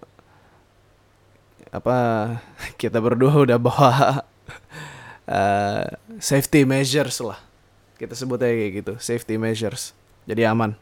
apa 1.72 1.98
kita 2.82 3.00
berdua 3.00 3.48
udah 3.48 3.58
bawa 3.62 3.92
uh, 5.30 5.86
safety 6.20 6.68
measures 6.68 7.24
lah. 7.24 7.40
Kita 7.96 8.18
sebutnya 8.18 8.52
kayak 8.52 8.72
gitu 8.84 8.94
safety 9.00 9.38
measures. 9.38 9.94
Jadi 10.26 10.44
aman. 10.46 10.74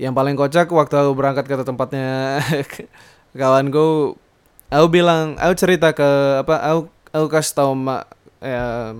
Yang 0.00 0.14
paling 0.18 0.34
kocak 0.34 0.66
waktu 0.72 0.94
aku 0.98 1.12
berangkat 1.14 1.44
ke 1.46 1.54
tempatnya 1.62 2.42
kawan 3.40 3.70
gue 3.70 4.18
aku 4.72 4.86
bilang 4.88 5.36
aku 5.36 5.52
cerita 5.52 5.92
ke 5.92 6.08
apa 6.40 6.56
aku 6.64 6.80
aku 7.12 7.26
kasih 7.28 7.52
tau 7.52 7.76
mak 7.76 8.08
ya, 8.40 8.96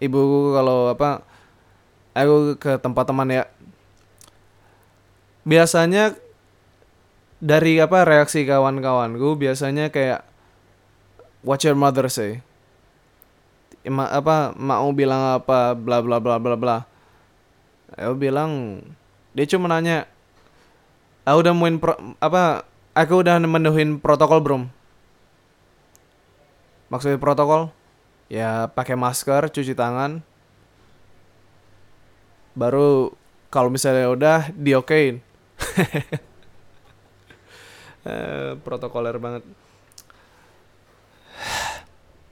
ibu 0.00 0.56
kalau 0.56 0.88
apa 0.88 1.20
aku 2.16 2.56
ke 2.56 2.80
tempat 2.80 3.04
teman 3.04 3.28
ya. 3.28 3.44
Biasanya 5.44 6.16
dari 7.42 7.76
apa 7.82 8.08
reaksi 8.08 8.48
kawan-kawanku 8.48 9.36
biasanya 9.36 9.92
kayak 9.92 10.24
what 11.44 11.60
your 11.60 11.76
mother 11.76 12.08
say. 12.08 12.40
Ma, 13.82 14.06
apa 14.14 14.54
mau 14.54 14.94
bilang 14.94 15.42
apa 15.42 15.74
bla 15.74 16.00
bla 16.00 16.22
bla 16.22 16.38
bla 16.40 16.56
bla. 16.56 16.76
Aku 17.98 18.16
bilang 18.16 18.80
dia 19.36 19.44
cuma 19.44 19.68
nanya 19.68 20.08
aku 21.28 21.36
udah 21.44 21.52
main 21.52 21.76
pro, 21.76 21.98
apa 22.22 22.64
aku 22.96 23.20
udah 23.20 23.36
menuhin 23.42 23.98
protokol 23.98 24.40
belum 24.40 24.62
maksudnya 26.92 27.16
protokol? 27.16 27.72
Ya 28.28 28.68
pakai 28.68 28.92
masker 28.92 29.48
cuci 29.48 29.72
tangan. 29.72 30.20
Baru 32.52 33.16
kalau 33.48 33.72
misalnya 33.72 34.12
udah 34.12 34.52
diokein 34.52 35.24
uh, 38.04 38.56
protokoler 38.64 39.16
banget. 39.16 39.44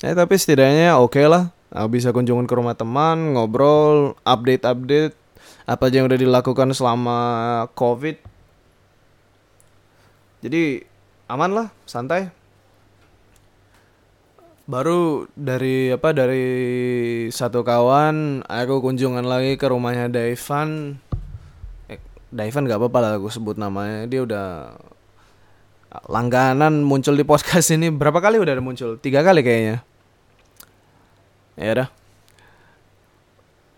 Ya 0.01 0.13
tapi 0.17 0.37
setidaknya 0.37 0.97
oke 1.01 1.17
okay 1.17 1.25
lah. 1.25 1.53
Aku 1.71 1.89
bisa 1.97 2.11
kunjungan 2.11 2.51
ke 2.51 2.55
rumah 2.57 2.75
teman 2.75 3.33
ngobrol 3.33 4.19
update 4.27 4.67
update 4.67 5.15
apa 5.71 5.87
aja 5.87 6.03
yang 6.03 6.11
udah 6.11 6.19
dilakukan 6.19 6.69
selama 6.75 7.19
covid. 7.79 8.19
Jadi 10.41 10.83
aman 11.31 11.51
lah 11.53 11.67
santai 11.87 12.40
baru 14.71 15.27
dari 15.35 15.91
apa 15.91 16.15
dari 16.15 16.47
satu 17.35 17.67
kawan 17.67 18.47
aku 18.47 18.79
kunjungan 18.79 19.27
lagi 19.27 19.59
ke 19.59 19.67
rumahnya 19.67 20.07
Daivan. 20.07 21.03
Eh, 21.91 21.99
Daivan 22.31 22.71
gak 22.71 22.79
apa-apa 22.79 22.99
lah 23.03 23.11
aku 23.19 23.27
sebut 23.35 23.59
namanya. 23.59 24.07
Dia 24.07 24.23
udah 24.23 24.47
langganan 26.07 26.87
muncul 26.87 27.19
di 27.19 27.27
podcast 27.27 27.75
ini. 27.75 27.91
Berapa 27.91 28.23
kali 28.23 28.39
udah 28.39 28.55
ada 28.55 28.63
muncul? 28.63 28.95
Tiga 29.03 29.27
kali 29.27 29.43
kayaknya. 29.43 29.83
Ya 31.59 31.71
udah. 31.75 31.89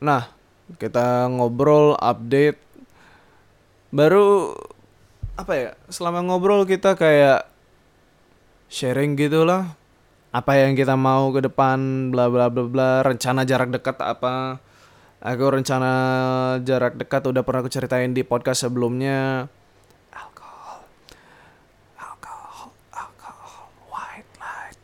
Nah 0.05 0.29
kita 0.77 1.33
ngobrol 1.33 1.97
update. 1.97 2.61
Baru 3.89 4.61
apa 5.41 5.53
ya 5.57 5.71
selama 5.89 6.21
ngobrol 6.21 6.69
kita 6.69 6.93
kayak 7.01 7.49
sharing 8.69 9.17
gitulah 9.17 9.73
apa 10.33 10.57
yang 10.57 10.73
kita 10.73 10.97
mau 10.97 11.29
ke 11.29 11.45
depan 11.45 12.09
bla 12.09 12.33
bla 12.33 12.49
bla 12.49 12.65
bla. 12.65 12.91
Rencana 13.05 13.45
jarak 13.45 13.69
dekat 13.69 14.01
apa? 14.01 14.65
Aku 15.21 15.45
rencana 15.53 15.93
jarak 16.65 16.97
dekat 16.97 17.29
udah 17.29 17.45
pernah 17.45 17.61
aku 17.63 17.71
ceritain 17.71 18.17
di 18.17 18.25
podcast 18.25 18.65
sebelumnya. 18.65 19.47
Alkohol. 20.09 20.89
Alkohol 22.01 22.73
alkohol 22.97 23.69
white 23.93 24.33
light. 24.41 24.79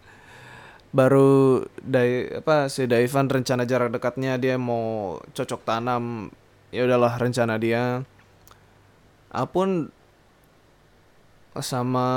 Baru 0.96 1.66
dari 1.82 2.30
apa 2.30 2.70
si 2.70 2.86
Daivan 2.86 3.26
rencana 3.26 3.66
jarak 3.66 3.90
dekatnya 3.90 4.38
dia 4.38 4.54
mau 4.62 5.18
cocok 5.34 5.60
tanam. 5.66 6.30
Ya 6.70 6.86
udahlah 6.86 7.18
rencana 7.18 7.58
dia. 7.58 8.06
Apun 9.34 9.90
sama 11.60 12.08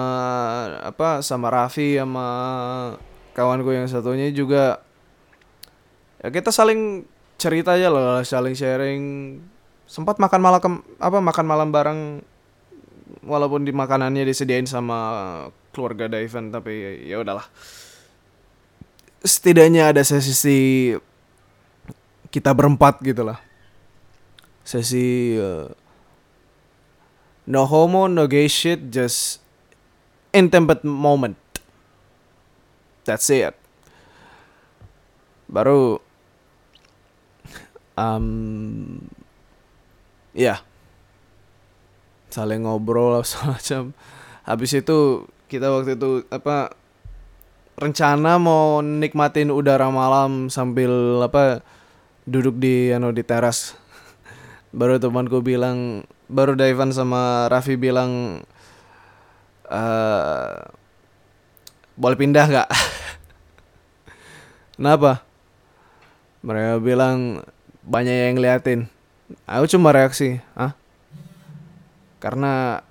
apa 0.79 1.19
sama 1.19 1.51
Raffi 1.51 1.99
sama 1.99 2.27
kawan 3.35 3.59
gue 3.67 3.75
yang 3.75 3.87
satunya 3.91 4.31
juga 4.31 4.79
ya 6.23 6.31
kita 6.31 6.55
saling 6.55 7.03
cerita 7.35 7.75
aja 7.75 7.91
lah 7.91 8.23
saling 8.23 8.55
sharing. 8.55 9.03
Sempat 9.85 10.17
makan 10.17 10.41
malam 10.41 10.81
apa 10.97 11.17
makan 11.21 11.45
malam 11.45 11.69
bareng 11.69 12.01
walaupun 13.21 13.61
di 13.61 13.69
makanannya 13.69 14.25
disediain 14.25 14.65
sama 14.65 14.97
keluarga 15.69 16.09
Daivan 16.09 16.49
tapi 16.49 17.05
ya 17.05 17.21
udahlah. 17.21 17.45
Setidaknya 19.21 19.93
ada 19.93 20.01
sesi 20.01 20.93
kita 22.33 22.49
berempat 22.55 22.97
gitu 23.05 23.21
lah. 23.21 23.37
Sesi 24.65 25.37
uh, 25.37 25.69
no 27.45 27.65
homo 27.65 28.10
no 28.10 28.25
gay 28.25 28.49
shit 28.49 28.89
just 28.89 29.41
intimate 30.34 30.81
moment 30.84 31.38
that's 33.05 33.29
it 33.29 33.53
baru 35.45 36.01
um 37.95 38.99
ya 40.36 40.58
yeah. 40.58 40.60
saling 42.34 42.65
ngobrol 42.65 43.21
semacam 43.23 43.95
habis 44.43 44.75
itu 44.75 45.29
kita 45.47 45.69
waktu 45.69 45.95
itu 45.95 46.25
apa 46.34 46.73
rencana 47.75 48.39
mau 48.39 48.79
nikmatin 48.79 49.51
udara 49.51 49.91
malam 49.91 50.47
sambil 50.47 51.21
apa 51.23 51.60
duduk 52.25 52.58
di 52.58 52.89
anu 52.91 53.13
di 53.13 53.21
teras. 53.21 53.77
baru 54.79 54.97
temanku 54.97 55.39
bilang, 55.45 56.03
baru 56.27 56.57
Daivan 56.57 56.91
sama 56.91 57.47
Raffi 57.51 57.77
bilang 57.77 58.41
uh, 59.69 60.55
boleh 61.95 62.17
pindah 62.19 62.45
gak? 62.47 62.69
Kenapa? 64.75 65.23
Mereka 66.43 66.83
bilang 66.83 67.41
banyak 67.85 68.29
yang 68.29 68.35
ngeliatin. 68.35 68.91
Aku 69.49 69.65
cuma 69.65 69.95
reaksi, 69.95 70.38
ah? 70.53 70.77
Karena 72.21 72.83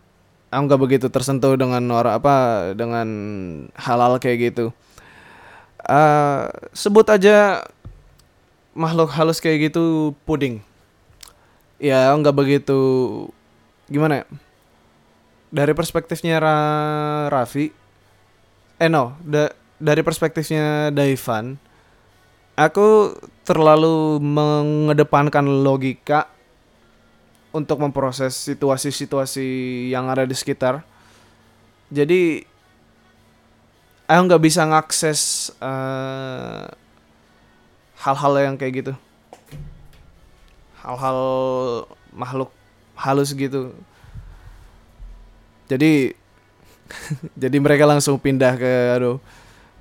aku 0.55 0.63
nggak 0.71 0.83
begitu 0.83 1.07
tersentuh 1.11 1.59
dengan 1.59 1.83
orang 1.91 2.15
apa 2.15 2.35
dengan 2.79 3.09
halal 3.75 4.23
kayak 4.23 4.55
gitu 4.55 4.71
uh, 5.89 6.47
sebut 6.71 7.07
aja 7.11 7.67
makhluk 8.75 9.11
halus 9.11 9.43
kayak 9.43 9.71
gitu 9.71 10.15
puding 10.23 10.63
ya 11.85 12.17
nggak 12.17 12.33
begitu 12.33 12.81
gimana 13.93 14.25
ya 14.25 14.27
dari 15.53 15.77
perspektifnya 15.77 16.41
Ra 16.41 16.57
Raffi 17.29 17.69
eh 18.81 18.89
no 18.89 19.21
da 19.21 19.53
dari 19.77 20.01
perspektifnya 20.01 20.89
Daivan 20.89 21.61
aku 22.57 23.19
terlalu 23.45 24.23
mengedepankan 24.23 25.45
logika 25.45 26.31
untuk 27.55 27.79
memproses 27.79 28.35
situasi-situasi 28.35 29.47
yang 29.95 30.11
ada 30.11 30.27
di 30.27 30.35
sekitar. 30.35 30.83
Jadi 31.87 32.43
aku 34.11 34.21
nggak 34.27 34.43
bisa 34.43 34.67
ngakses 34.67 35.53
eh, 35.63 36.67
hal-hal 38.03 38.33
yang 38.43 38.57
kayak 38.59 38.75
gitu. 38.83 38.93
Hal-hal 40.85 41.21
makhluk 42.13 42.53
halus 42.95 43.33
gitu. 43.33 43.73
Jadi 45.67 46.13
jadi 47.41 47.57
mereka 47.57 47.89
langsung 47.89 48.21
pindah 48.21 48.55
ke 48.61 48.73
aduh 48.93 49.17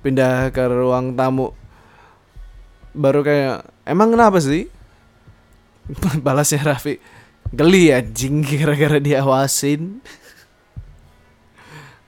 pindah 0.00 0.48
ke 0.48 0.64
ruang 0.64 1.12
tamu. 1.12 1.52
Baru 2.96 3.20
kayak 3.20 3.68
emang 3.84 4.16
kenapa 4.16 4.40
sih? 4.40 4.72
Balasnya 6.24 6.64
Raffi 6.64 6.96
Geli 7.52 7.92
anjing 7.92 8.40
gara-gara 8.48 8.96
diawasin. 8.96 10.00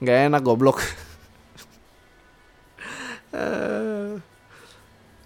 Gak 0.00 0.32
enak 0.32 0.40
goblok. 0.40 0.80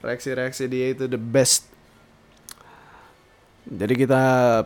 Reaksi-reaksi 0.03 0.67
dia 0.67 0.91
itu 0.91 1.07
the 1.07 1.21
best. 1.21 1.70
Jadi 3.71 3.95
kita 3.95 4.23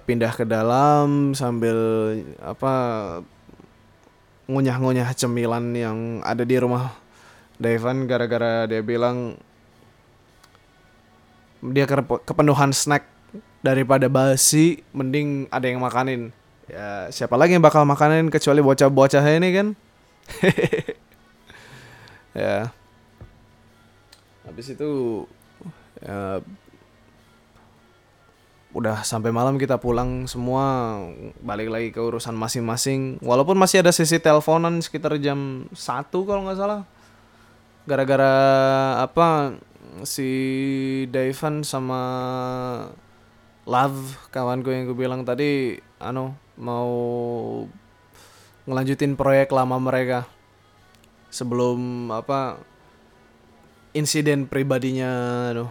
pindah 0.09 0.33
ke 0.33 0.49
dalam 0.49 1.37
sambil 1.37 1.77
apa 2.41 2.73
ngunyah-ngunyah 4.49 5.13
cemilan 5.13 5.77
yang 5.77 5.99
ada 6.25 6.45
di 6.45 6.57
rumah 6.57 6.97
Devan 7.55 8.09
gara-gara 8.11 8.67
dia 8.67 8.81
bilang 8.81 9.39
dia 11.61 11.85
kepenuhan 12.25 12.73
snack 12.75 13.07
daripada 13.61 14.09
basi 14.09 14.83
mending 14.91 15.47
ada 15.53 15.69
yang 15.69 15.85
makanin. 15.85 16.35
Ya 16.65 17.13
siapa 17.13 17.37
lagi 17.37 17.55
yang 17.55 17.65
bakal 17.65 17.85
makanin 17.85 18.33
kecuali 18.33 18.65
bocah-bocah 18.65 19.25
ini 19.37 19.49
kan? 19.53 19.69
Ya. 22.35 22.75
Habis 24.43 24.75
itu 24.75 25.23
ya, 26.03 26.43
udah 28.75 29.07
sampai 29.07 29.31
malam 29.31 29.55
kita 29.55 29.79
pulang 29.79 30.27
semua 30.27 30.99
balik 31.39 31.71
lagi 31.71 31.95
ke 31.95 32.03
urusan 32.03 32.35
masing-masing. 32.35 33.23
Walaupun 33.23 33.55
masih 33.55 33.87
ada 33.87 33.95
sesi 33.95 34.19
teleponan 34.19 34.83
sekitar 34.83 35.15
jam 35.23 35.71
satu 35.71 36.27
kalau 36.27 36.43
nggak 36.43 36.59
salah. 36.59 36.83
Gara-gara 37.87 38.35
apa 38.99 39.55
si 40.03 40.27
Daivan 41.07 41.63
sama 41.63 42.03
Love 43.65 44.29
kawan 44.35 44.61
gue 44.61 44.75
yang 44.75 44.85
gue 44.91 44.99
bilang 44.99 45.23
tadi 45.23 45.79
anu 46.03 46.35
mau 46.59 46.91
ngelanjutin 48.67 49.15
proyek 49.15 49.55
lama 49.55 49.79
mereka. 49.79 50.27
Sebelum 51.31 52.11
apa 52.11 52.59
insiden 53.95 54.51
pribadinya 54.51 55.11
anu 55.55 55.71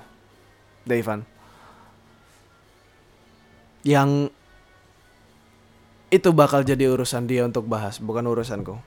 Devan 0.88 1.33
yang 3.84 4.32
itu 6.13 6.30
bakal 6.32 6.63
jadi 6.63 6.88
urusan 6.93 7.28
dia 7.28 7.43
untuk 7.43 7.67
bahas 7.67 8.00
bukan 8.00 8.24
urusanku. 8.28 8.80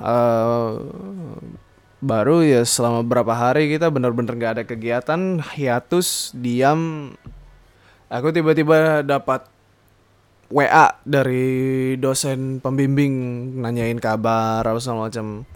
Uh, 0.00 0.80
baru 2.00 2.40
ya 2.40 2.62
selama 2.64 3.04
berapa 3.04 3.36
hari 3.36 3.68
kita 3.68 3.92
bener-bener 3.92 4.32
gak 4.40 4.52
ada 4.56 4.64
kegiatan 4.64 5.44
hiatus 5.54 6.32
diam. 6.32 7.12
Aku 8.08 8.32
tiba-tiba 8.32 9.04
dapat 9.04 9.46
WA 10.50 10.98
dari 11.06 11.94
dosen 11.94 12.58
pembimbing 12.58 13.14
nanyain 13.62 14.02
kabar 14.02 14.66
apa 14.66 14.78
segala 14.82 15.06
macam. 15.06 15.46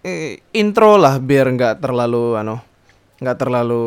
Eh, 0.00 0.40
intro 0.56 0.96
lah 0.96 1.20
biar 1.20 1.46
nggak 1.52 1.84
terlalu 1.84 2.32
ano 2.40 2.64
nggak 3.20 3.36
terlalu 3.36 3.84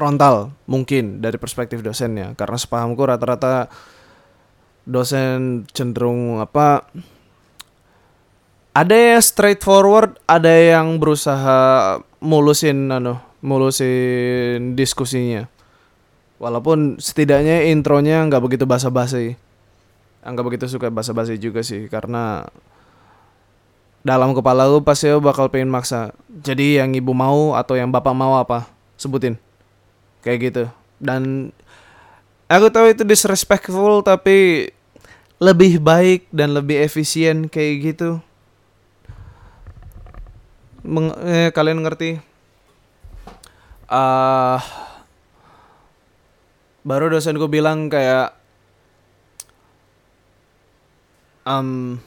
frontal 0.00 0.56
mungkin 0.64 1.20
dari 1.20 1.36
perspektif 1.36 1.84
dosennya 1.84 2.32
karena 2.40 2.56
sepahamku 2.56 3.04
rata-rata 3.04 3.68
dosen 4.88 5.68
cenderung 5.76 6.40
apa 6.40 6.88
ada 8.70 8.94
yang 8.94 9.18
straightforward, 9.18 10.14
ada 10.30 10.50
yang 10.54 11.02
berusaha 11.02 11.98
mulusin 12.22 12.86
anu, 12.86 13.18
mulusin 13.42 14.78
diskusinya. 14.78 15.50
Walaupun 16.38 17.02
setidaknya 17.02 17.68
intronya 17.68 18.22
nggak 18.30 18.40
begitu 18.40 18.64
basa-basi. 18.64 19.34
Nggak 20.22 20.46
begitu 20.46 20.64
suka 20.70 20.86
basa-basi 20.88 21.36
juga 21.36 21.66
sih 21.66 21.90
karena 21.90 22.46
dalam 24.00 24.32
kepala 24.32 24.64
lu 24.64 24.80
pasti 24.80 25.10
lu 25.10 25.20
bakal 25.20 25.50
pengen 25.50 25.68
maksa. 25.68 26.14
Jadi 26.30 26.78
yang 26.78 26.94
ibu 26.94 27.10
mau 27.10 27.58
atau 27.58 27.74
yang 27.74 27.90
bapak 27.90 28.14
mau 28.14 28.38
apa? 28.38 28.70
Sebutin. 28.94 29.49
Kayak 30.20 30.38
gitu. 30.50 30.64
Dan 31.00 31.52
aku 32.50 32.66
tahu 32.68 32.92
itu 32.92 33.02
disrespectful 33.06 34.04
tapi 34.04 34.68
lebih 35.40 35.80
baik 35.80 36.28
dan 36.28 36.52
lebih 36.52 36.76
efisien 36.84 37.48
kayak 37.48 37.74
gitu. 37.94 38.20
Meng, 40.84 41.12
eh, 41.24 41.48
kalian 41.52 41.80
ngerti? 41.80 42.20
Uh, 43.90 44.60
baru 46.84 47.10
dosenku 47.10 47.50
bilang 47.50 47.90
kayak 47.90 48.36
um, 51.44 51.98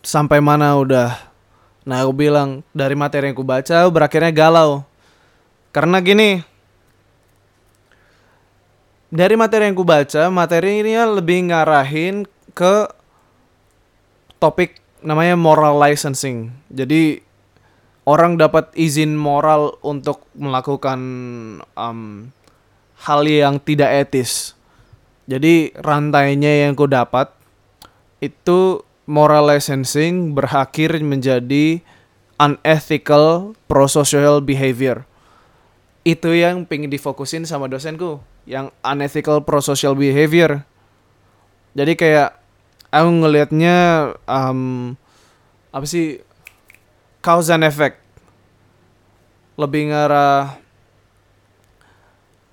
sampai 0.00 0.40
mana 0.40 0.76
udah? 0.76 1.12
Nah 1.86 2.02
aku 2.02 2.12
bilang 2.26 2.66
dari 2.74 2.98
materi 2.98 3.30
yang 3.30 3.36
aku 3.38 3.46
baca 3.46 3.86
berakhirnya 3.92 4.32
galau. 4.34 4.82
Karena 5.70 6.00
gini 6.00 6.40
dari 9.10 9.34
materi 9.38 9.70
yang 9.70 9.76
aku 9.78 9.86
baca 9.86 10.22
materi 10.28 10.82
ini 10.82 10.98
lebih 10.98 11.52
ngarahin 11.52 12.26
ke 12.56 12.90
topik 14.42 14.78
namanya 15.00 15.38
moral 15.38 15.78
licensing 15.78 16.50
jadi 16.72 17.26
orang 18.06 18.38
dapat 18.38 18.70
izin 18.78 19.18
moral 19.18 19.76
untuk 19.82 20.22
melakukan 20.38 21.00
um, 21.74 22.30
hal 23.02 23.20
yang 23.26 23.58
tidak 23.60 24.06
etis. 24.08 24.54
Jadi 25.26 25.74
rantainya 25.74 26.64
yang 26.64 26.78
ku 26.78 26.86
dapat 26.86 27.34
itu 28.22 28.86
moral 29.10 29.50
licensing 29.50 30.32
berakhir 30.38 30.94
menjadi 31.02 31.82
unethical 32.38 33.58
prosocial 33.66 34.38
behavior. 34.38 35.02
Itu 36.06 36.30
yang 36.30 36.62
pengen 36.62 36.94
difokusin 36.94 37.42
sama 37.42 37.66
dosenku, 37.66 38.22
yang 38.46 38.70
unethical 38.80 39.42
prosocial 39.42 39.98
behavior. 39.98 40.62
Jadi 41.76 41.92
kayak 41.98 42.38
aku 42.88 43.10
ngelihatnya 43.10 43.76
um, 44.24 44.94
apa 45.74 45.84
sih 45.84 46.22
cause 47.20 47.52
and 47.52 47.66
effect 47.66 48.00
lebih 49.58 49.92
ngarah 49.92 50.56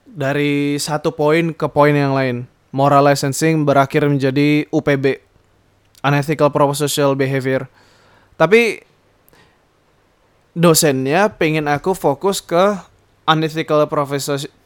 dari 0.10 0.76
satu 0.82 1.14
poin 1.14 1.54
ke 1.54 1.68
poin 1.70 1.94
yang 1.94 2.18
lain. 2.18 2.50
Moral 2.74 3.06
licensing 3.06 3.70
berakhir 3.70 4.10
menjadi 4.10 4.66
UPB, 4.74 5.22
unethical 6.02 6.50
prosocial 6.50 7.14
behavior. 7.14 7.70
Tapi 8.34 8.82
dosennya 10.58 11.30
pengen 11.34 11.70
aku 11.70 11.94
fokus 11.94 12.42
ke 12.42 12.78
unethical 13.24 13.88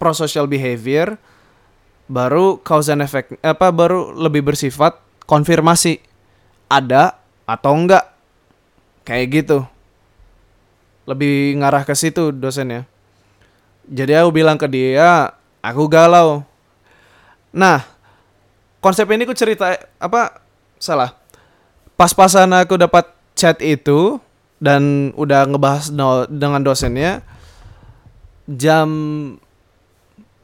prosocial 0.01 0.45
behavior, 0.49 1.17
baru 2.07 2.57
cause 2.63 2.87
and 2.87 3.03
effect 3.03 3.35
apa 3.43 3.69
baru 3.69 4.15
lebih 4.15 4.47
bersifat 4.47 4.97
konfirmasi 5.27 5.99
ada 6.71 7.19
atau 7.43 7.75
enggak. 7.75 8.05
Kayak 9.07 9.27
gitu. 9.31 9.59
Lebih 11.07 11.55
ngarah 11.63 11.87
ke 11.87 11.95
situ 11.95 12.35
dosennya. 12.35 12.83
Jadi 13.87 14.11
aku 14.19 14.35
bilang 14.35 14.59
ke 14.59 14.67
dia 14.67 15.31
aku 15.63 15.87
galau. 15.87 16.43
Nah 17.55 17.87
konsep 18.83 19.07
ini 19.11 19.23
ku 19.23 19.31
cerita 19.31 19.79
apa 19.95 20.43
salah. 20.75 21.15
Pas-pasan 21.95 22.51
aku 22.51 22.75
dapat 22.75 23.07
chat 23.33 23.57
itu 23.63 24.19
dan 24.59 25.13
udah 25.15 25.47
ngebahas 25.47 25.87
dengan 26.27 26.61
dosennya 26.65 27.21
jam 28.47 28.89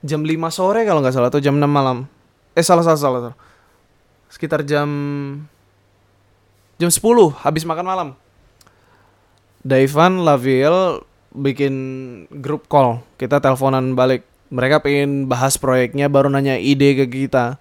jam 0.04 0.22
5 0.22 0.36
sore 0.52 0.84
kalau 0.84 1.00
nggak 1.00 1.16
salah 1.16 1.32
atau 1.32 1.40
jam 1.40 1.56
6 1.56 1.64
malam. 1.64 2.06
Eh 2.54 2.62
salah 2.62 2.84
salah 2.84 3.00
salah, 3.00 3.22
salah. 3.32 3.38
sekitar 4.34 4.66
jam 4.66 4.90
jam 6.82 6.90
10 6.92 7.00
habis 7.48 7.64
makan 7.64 7.86
malam. 7.88 8.10
Daivan 9.64 10.28
Laville 10.28 11.06
bikin 11.32 11.74
grup 12.44 12.68
call. 12.68 13.00
Kita 13.16 13.40
teleponan 13.40 13.96
balik. 13.96 14.28
Mereka 14.54 14.86
pengen 14.86 15.26
bahas 15.26 15.58
proyeknya 15.58 16.12
baru 16.12 16.30
nanya 16.30 16.60
ide 16.60 16.94
ke 16.94 17.06
kita. 17.10 17.58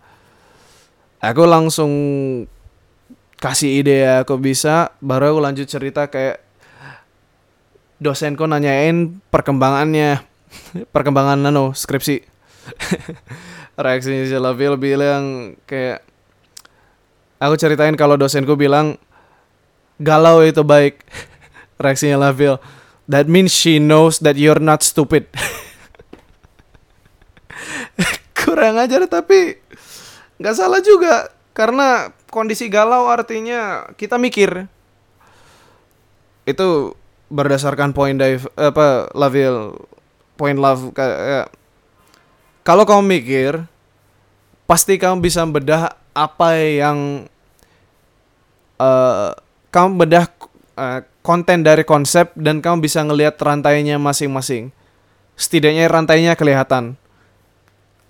Aku 1.22 1.46
langsung 1.46 1.92
kasih 3.38 3.84
ide 3.84 4.02
ya 4.02 4.26
aku 4.26 4.40
bisa. 4.40 4.92
Baru 4.98 5.36
aku 5.36 5.40
lanjut 5.44 5.70
cerita 5.70 6.10
kayak 6.10 6.42
dosenku 8.02 8.42
nanyain 8.48 9.22
perkembangannya 9.30 10.31
perkembangan 10.94 11.40
nano 11.40 11.76
skripsi. 11.76 12.24
Reaksinya 13.82 14.28
si 14.28 14.36
Laville 14.36 14.78
bilang 14.78 15.56
kayak 15.66 16.04
aku 17.42 17.54
ceritain 17.58 17.96
kalau 17.98 18.14
dosenku 18.14 18.54
bilang 18.54 18.94
galau 19.98 20.44
itu 20.44 20.62
baik 20.62 21.02
reaksinya 21.82 22.20
Laville 22.20 22.62
that 23.10 23.26
means 23.26 23.50
she 23.50 23.82
knows 23.82 24.22
that 24.22 24.38
you're 24.38 24.62
not 24.62 24.86
stupid. 24.86 25.26
Kurang 28.38 28.78
ajar 28.78 29.06
tapi 29.10 29.58
nggak 30.38 30.56
salah 30.56 30.80
juga 30.82 31.30
karena 31.52 32.12
kondisi 32.32 32.70
galau 32.70 33.10
artinya 33.10 33.90
kita 33.98 34.16
mikir. 34.16 34.70
Itu 36.42 36.98
berdasarkan 37.32 37.96
poin 37.96 38.18
Dave 38.18 38.44
apa 38.58 39.08
Laville 39.16 39.72
poin 40.42 40.58
love 40.58 40.90
kayak 40.90 41.54
kalau 42.66 42.82
kamu 42.82 43.02
mikir 43.06 43.62
pasti 44.66 44.98
kamu 44.98 45.22
bisa 45.22 45.46
bedah 45.46 45.94
apa 46.10 46.58
yang 46.58 47.30
uh, 48.82 49.30
kamu 49.70 50.02
bedah 50.02 50.26
uh, 50.74 51.06
konten 51.22 51.62
dari 51.62 51.86
konsep 51.86 52.34
dan 52.34 52.58
kamu 52.58 52.82
bisa 52.82 53.06
ngelihat 53.06 53.38
rantainya 53.38 53.96
masing-masing. 54.02 54.74
Setidaknya 55.38 55.86
rantainya 55.86 56.34
kelihatan. 56.34 56.98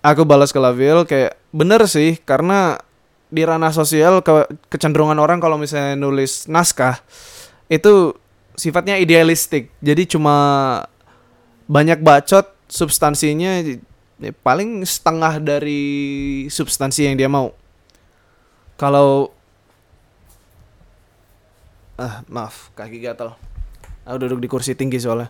Aku 0.03 0.25
balas 0.27 0.51
ke 0.51 0.59
Laville 0.59 1.05
kayak 1.07 1.37
bener 1.53 1.85
sih 1.87 2.19
karena 2.25 2.81
di 3.29 3.45
ranah 3.45 3.71
sosial 3.71 4.25
ke 4.25 4.49
kecenderungan 4.67 5.15
orang 5.21 5.39
kalau 5.39 5.55
misalnya 5.55 5.95
nulis 5.95 6.49
naskah 6.49 6.99
itu 7.69 8.17
sifatnya 8.59 8.99
idealistik. 8.99 9.71
Jadi 9.79 10.03
cuma 10.17 10.35
banyak 11.67 11.99
bacot 12.03 12.47
substansinya 12.67 13.61
ya 13.61 14.31
paling 14.43 14.87
setengah 14.87 15.41
dari 15.43 15.83
substansi 16.47 17.09
yang 17.09 17.15
dia 17.19 17.27
mau. 17.27 17.51
Kalau 18.79 19.31
ah 21.93 22.25
maaf 22.25 22.73
kaki 22.73 23.05
gatal 23.05 23.37
aku 24.01 24.17
duduk 24.25 24.39
di 24.41 24.47
kursi 24.49 24.73
tinggi 24.73 24.97
soalnya. 24.97 25.29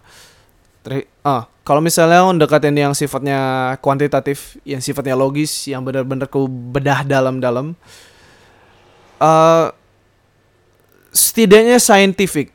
Tri 0.84 1.04
ah 1.24 1.48
kalau 1.64 1.80
misalnya 1.80 2.28
mendekatin 2.28 2.76
yang 2.76 2.94
sifatnya 2.94 3.74
kuantitatif 3.80 4.60
yang 4.68 4.84
sifatnya 4.84 5.16
logis 5.16 5.52
yang 5.68 5.84
benar-benar 5.84 6.28
ku 6.28 6.48
bedah 6.48 7.08
dalam-dalam 7.08 7.76
uh, 9.24 9.68
setidaknya 11.14 11.80
scientific. 11.80 12.52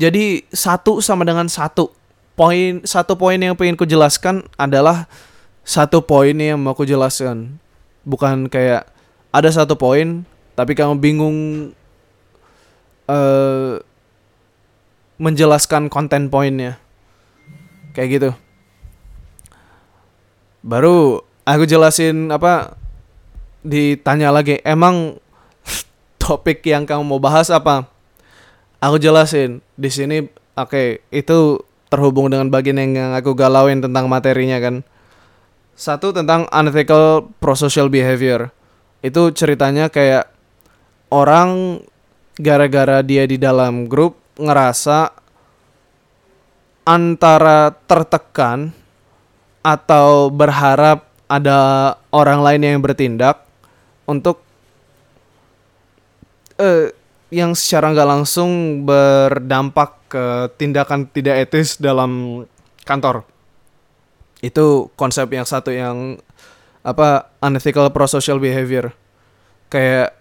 Jadi 0.00 0.48
satu 0.48 1.04
sama 1.04 1.28
dengan 1.28 1.44
satu 1.52 1.99
poin 2.40 2.80
satu 2.88 3.20
poin 3.20 3.36
yang 3.36 3.52
pengen 3.52 3.76
ku 3.76 3.84
jelaskan 3.84 4.48
adalah 4.56 5.04
satu 5.60 6.00
poin 6.00 6.32
yang 6.32 6.56
mau 6.56 6.72
ku 6.72 6.88
jelaskan. 6.88 7.60
Bukan 8.08 8.48
kayak 8.48 8.88
ada 9.28 9.52
satu 9.52 9.76
poin 9.76 10.24
tapi 10.56 10.72
kamu 10.72 10.96
bingung 10.96 11.36
uh, 13.12 13.76
menjelaskan 15.20 15.92
konten 15.92 16.32
poinnya. 16.32 16.80
Kayak 17.92 18.08
gitu. 18.08 18.30
Baru 20.64 21.20
aku 21.44 21.68
jelasin 21.68 22.32
apa 22.32 22.72
ditanya 23.60 24.32
lagi 24.32 24.64
emang 24.64 25.20
topik 26.24 26.64
yang 26.64 26.88
kamu 26.88 27.04
mau 27.04 27.20
bahas 27.20 27.52
apa? 27.52 27.84
Aku 28.80 28.96
jelasin 28.96 29.60
di 29.76 29.92
sini 29.92 30.24
oke 30.56 30.72
okay, 30.72 31.04
itu 31.12 31.68
terhubung 31.90 32.30
dengan 32.30 32.48
bagian 32.48 32.78
yang 32.78 33.12
aku 33.12 33.34
galauin 33.34 33.82
tentang 33.82 34.06
materinya 34.06 34.62
kan. 34.62 34.86
Satu 35.74 36.14
tentang 36.14 36.46
unethical 36.54 37.28
prosocial 37.42 37.90
behavior. 37.90 38.54
Itu 39.02 39.34
ceritanya 39.34 39.90
kayak 39.90 40.30
orang 41.10 41.82
gara-gara 42.38 43.02
dia 43.02 43.26
di 43.26 43.36
dalam 43.36 43.90
grup 43.90 44.16
ngerasa 44.38 45.12
antara 46.86 47.74
tertekan 47.84 48.72
atau 49.60 50.32
berharap 50.32 51.04
ada 51.28 51.94
orang 52.10 52.40
lain 52.40 52.62
yang 52.64 52.80
bertindak 52.80 53.44
untuk 54.08 54.40
uh, 56.58 56.90
yang 57.30 57.54
secara 57.54 57.94
nggak 57.94 58.10
langsung 58.10 58.82
berdampak 58.82 60.10
ke 60.10 60.24
tindakan 60.58 61.06
tidak 61.06 61.48
etis 61.48 61.78
dalam 61.78 62.42
kantor. 62.82 63.22
Itu 64.42 64.90
konsep 64.98 65.30
yang 65.30 65.46
satu 65.46 65.70
yang 65.70 66.18
apa 66.82 67.30
unethical 67.38 67.86
prosocial 67.94 68.42
behavior. 68.42 68.90
Kayak 69.70 70.18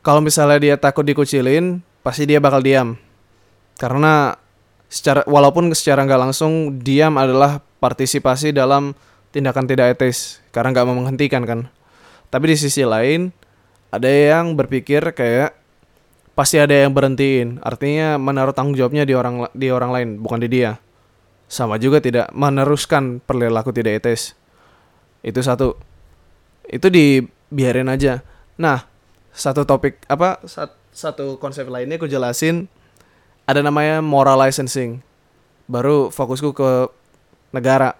kalau 0.00 0.24
misalnya 0.24 0.58
dia 0.58 0.74
takut 0.80 1.04
dikucilin, 1.04 1.84
pasti 2.00 2.24
dia 2.24 2.40
bakal 2.40 2.64
diam. 2.64 2.96
Karena 3.76 4.32
secara 4.88 5.24
walaupun 5.28 5.68
secara 5.76 6.08
nggak 6.08 6.22
langsung 6.28 6.80
diam 6.80 7.20
adalah 7.20 7.60
partisipasi 7.60 8.56
dalam 8.56 8.96
tindakan 9.32 9.64
tidak 9.64 10.00
etis 10.00 10.40
karena 10.48 10.72
nggak 10.72 10.86
mau 10.88 10.96
menghentikan 10.96 11.44
kan. 11.44 11.60
Tapi 12.32 12.52
di 12.52 12.56
sisi 12.56 12.88
lain 12.88 13.28
ada 13.92 14.08
yang 14.08 14.56
berpikir 14.56 15.12
kayak 15.12 15.61
pasti 16.42 16.58
ada 16.58 16.74
yang 16.74 16.90
berhentiin. 16.90 17.62
Artinya 17.62 18.18
menaruh 18.18 18.50
tanggung 18.50 18.74
jawabnya 18.74 19.06
di 19.06 19.14
orang 19.14 19.46
di 19.54 19.70
orang 19.70 19.94
lain, 19.94 20.08
bukan 20.18 20.42
di 20.42 20.50
dia. 20.50 20.82
Sama 21.46 21.78
juga 21.78 22.02
tidak 22.02 22.34
meneruskan 22.34 23.22
perilaku 23.22 23.70
tidak 23.70 24.02
etis. 24.02 24.34
Itu 25.22 25.38
satu. 25.38 25.78
Itu 26.66 26.90
dibiarin 26.90 27.86
aja. 27.86 28.26
Nah, 28.58 28.82
satu 29.32 29.64
topik 29.64 30.02
apa 30.10 30.42
sat, 30.44 30.76
satu 30.92 31.40
konsep 31.40 31.64
lainnya 31.66 31.96
aku 31.96 32.06
jelasin 32.06 32.68
ada 33.48 33.64
namanya 33.64 34.04
moral 34.04 34.36
licensing 34.44 35.00
baru 35.66 36.12
fokusku 36.12 36.52
ke 36.52 36.70
negara 37.56 37.96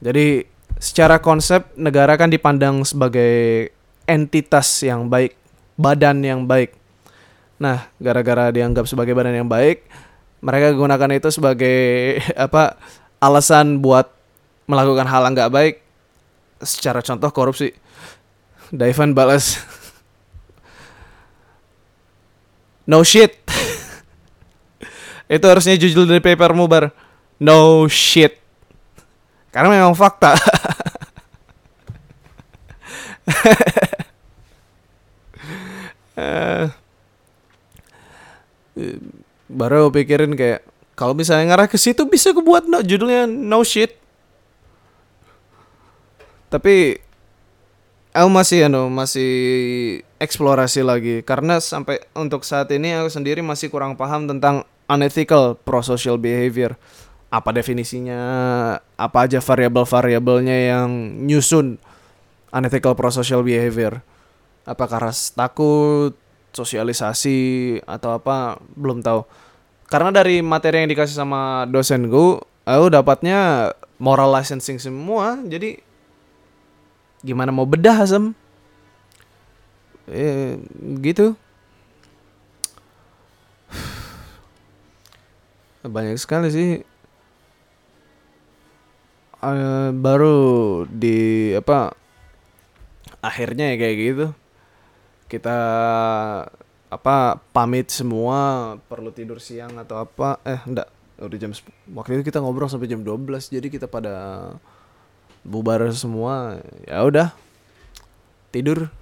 jadi 0.00 0.48
secara 0.80 1.20
konsep 1.20 1.68
negara 1.76 2.16
kan 2.16 2.32
dipandang 2.32 2.82
sebagai 2.88 3.68
entitas 4.08 4.80
yang 4.80 5.12
baik 5.12 5.36
badan 5.76 6.24
yang 6.24 6.48
baik 6.48 6.81
nah 7.62 7.86
gara-gara 8.02 8.50
dianggap 8.50 8.90
sebagai 8.90 9.14
badan 9.14 9.38
yang 9.38 9.46
baik 9.46 9.86
mereka 10.42 10.74
gunakan 10.74 11.10
itu 11.14 11.30
sebagai 11.30 11.78
apa 12.50 12.76
alasan 13.22 13.78
buat 13.78 14.10
melakukan 14.66 15.06
hal 15.06 15.22
yang 15.30 15.34
nggak 15.38 15.54
baik. 15.54 15.74
Secara 16.58 16.98
contoh 17.02 17.30
korupsi. 17.30 17.70
Daivan 18.74 19.14
balas. 19.14 19.56
No 22.82 23.06
shit. 23.06 23.38
Itu 25.30 25.46
harusnya 25.46 25.78
judul 25.78 26.10
dari 26.10 26.18
papermu 26.18 26.66
bar 26.66 26.90
no 27.38 27.86
shit. 27.86 28.42
Karena 29.54 29.70
memang 29.70 29.94
fakta. 29.94 30.34
Eh, 36.12 36.68
baru 39.52 39.92
pikirin 39.92 40.32
kayak 40.32 40.64
kalau 40.92 41.16
misalnya 41.16 41.52
ngarah 41.52 41.68
ke 41.68 41.80
situ 41.80 42.04
bisa 42.04 42.30
gue 42.36 42.44
buat 42.44 42.68
no, 42.68 42.84
judulnya 42.84 43.24
no 43.24 43.64
shit. 43.64 43.96
Tapi 46.52 47.00
aku 48.12 48.28
masih 48.28 48.68
anu 48.68 48.92
masih 48.92 49.32
eksplorasi 50.20 50.84
lagi. 50.84 51.24
Karena 51.24 51.58
sampai 51.58 52.04
untuk 52.12 52.44
saat 52.44 52.68
ini 52.70 52.92
aku 52.92 53.08
sendiri 53.08 53.40
masih 53.40 53.72
kurang 53.72 53.96
paham 53.96 54.28
tentang 54.28 54.68
unethical 54.86 55.56
pro-social 55.56 56.20
behavior. 56.20 56.76
Apa 57.32 57.48
definisinya 57.56 58.20
apa 59.00 59.24
aja 59.24 59.40
variabel-variabelnya 59.40 60.56
yang 60.76 60.88
nyusun 61.24 61.80
unethical 62.52 62.92
pro-social 62.92 63.40
behavior. 63.40 64.04
Apakah 64.68 65.08
ras 65.08 65.32
takut 65.32 66.12
sosialisasi 66.52 67.40
atau 67.88 68.16
apa 68.16 68.60
belum 68.76 69.00
tahu. 69.00 69.24
Karena 69.88 70.08
dari 70.08 70.40
materi 70.40 70.84
yang 70.84 70.90
dikasih 70.92 71.16
sama 71.16 71.68
dosen 71.68 72.08
gue 72.08 72.40
aku 72.62 72.86
dapatnya 72.94 73.72
moral 73.98 74.30
licensing 74.30 74.78
semua 74.78 75.34
jadi 75.42 75.82
gimana 77.22 77.54
mau 77.54 77.66
bedah 77.66 78.02
asem 78.02 78.34
eh, 80.10 80.58
gitu. 81.02 81.34
Banyak 85.82 86.18
sekali 86.18 86.50
sih. 86.50 86.82
Uh, 89.42 89.90
baru 89.90 90.38
di 90.86 91.50
apa 91.58 91.98
akhirnya 93.26 93.74
ya 93.74 93.76
kayak 93.82 93.96
gitu 93.98 94.30
kita 95.32 95.58
apa 96.92 97.40
pamit 97.56 97.88
semua 97.88 98.76
perlu 98.84 99.08
tidur 99.08 99.40
siang 99.40 99.80
atau 99.80 100.04
apa. 100.04 100.36
Eh 100.44 100.60
enggak 100.68 100.92
udah 101.16 101.38
jam 101.40 101.56
waktu 101.96 102.20
itu 102.20 102.28
kita 102.28 102.44
ngobrol 102.44 102.68
sampai 102.68 102.90
jam 102.90 103.00
12 103.00 103.48
jadi 103.48 103.72
kita 103.72 103.88
pada 103.88 104.12
bubar 105.40 105.88
semua. 105.96 106.60
Ya 106.84 107.00
udah 107.00 107.32
tidur. 108.52 108.92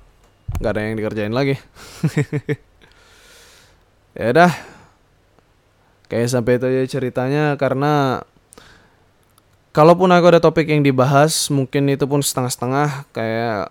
Nggak 0.62 0.70
ada 0.70 0.80
yang 0.86 0.94
dikerjain 0.94 1.34
lagi. 1.34 1.58
Ya 4.10 4.34
udah. 4.34 4.50
Kayak 6.10 6.34
sampai 6.34 6.58
itu 6.58 6.66
aja 6.66 6.98
ceritanya 6.98 7.54
karena 7.54 8.26
kalaupun 9.70 10.10
aku 10.10 10.26
ada 10.34 10.42
topik 10.42 10.66
yang 10.66 10.82
dibahas 10.82 11.46
mungkin 11.46 11.86
itu 11.86 12.02
pun 12.10 12.18
setengah-setengah 12.18 13.06
kayak 13.14 13.70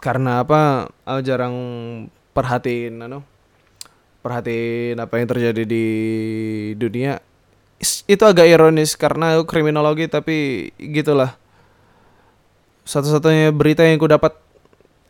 karena 0.00 0.40
apa 0.40 0.88
aku 1.04 1.20
jarang 1.20 1.56
perhatiin 2.32 3.04
anu 3.04 3.20
perhatiin 4.24 4.96
apa 5.00 5.20
yang 5.20 5.28
terjadi 5.28 5.62
di 5.64 5.86
dunia. 6.76 7.20
Itu 8.04 8.28
agak 8.28 8.48
ironis 8.48 8.96
karena 8.96 9.40
kriminologi 9.44 10.08
tapi 10.08 10.68
gitulah. 10.76 11.36
Satu-satunya 12.84 13.52
berita 13.52 13.84
yang 13.84 14.00
ku 14.00 14.08
dapat 14.08 14.36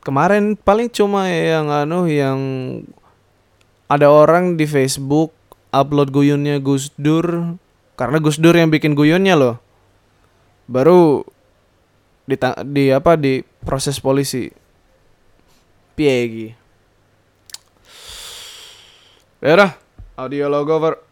kemarin 0.02 0.54
paling 0.54 0.90
cuma 0.90 1.26
yang 1.30 1.70
anu 1.70 2.06
yang 2.06 2.38
ada 3.90 4.10
orang 4.10 4.54
di 4.54 4.66
Facebook 4.66 5.34
upload 5.74 6.14
guyunnya 6.14 6.62
Gus 6.62 6.94
Dur 6.94 7.58
karena 7.98 8.22
Gus 8.22 8.38
Dur 8.38 8.54
yang 8.54 8.70
bikin 8.70 8.94
guyunnya 8.94 9.34
loh. 9.34 9.58
Baru 10.70 11.26
di, 12.30 12.38
di 12.70 12.94
apa 12.94 13.18
di 13.18 13.42
proses 13.66 13.98
polisi 13.98 14.59
spieghi. 16.00 16.56
Vera? 19.40 19.76
Audio 20.16 20.48
logover. 20.48 21.09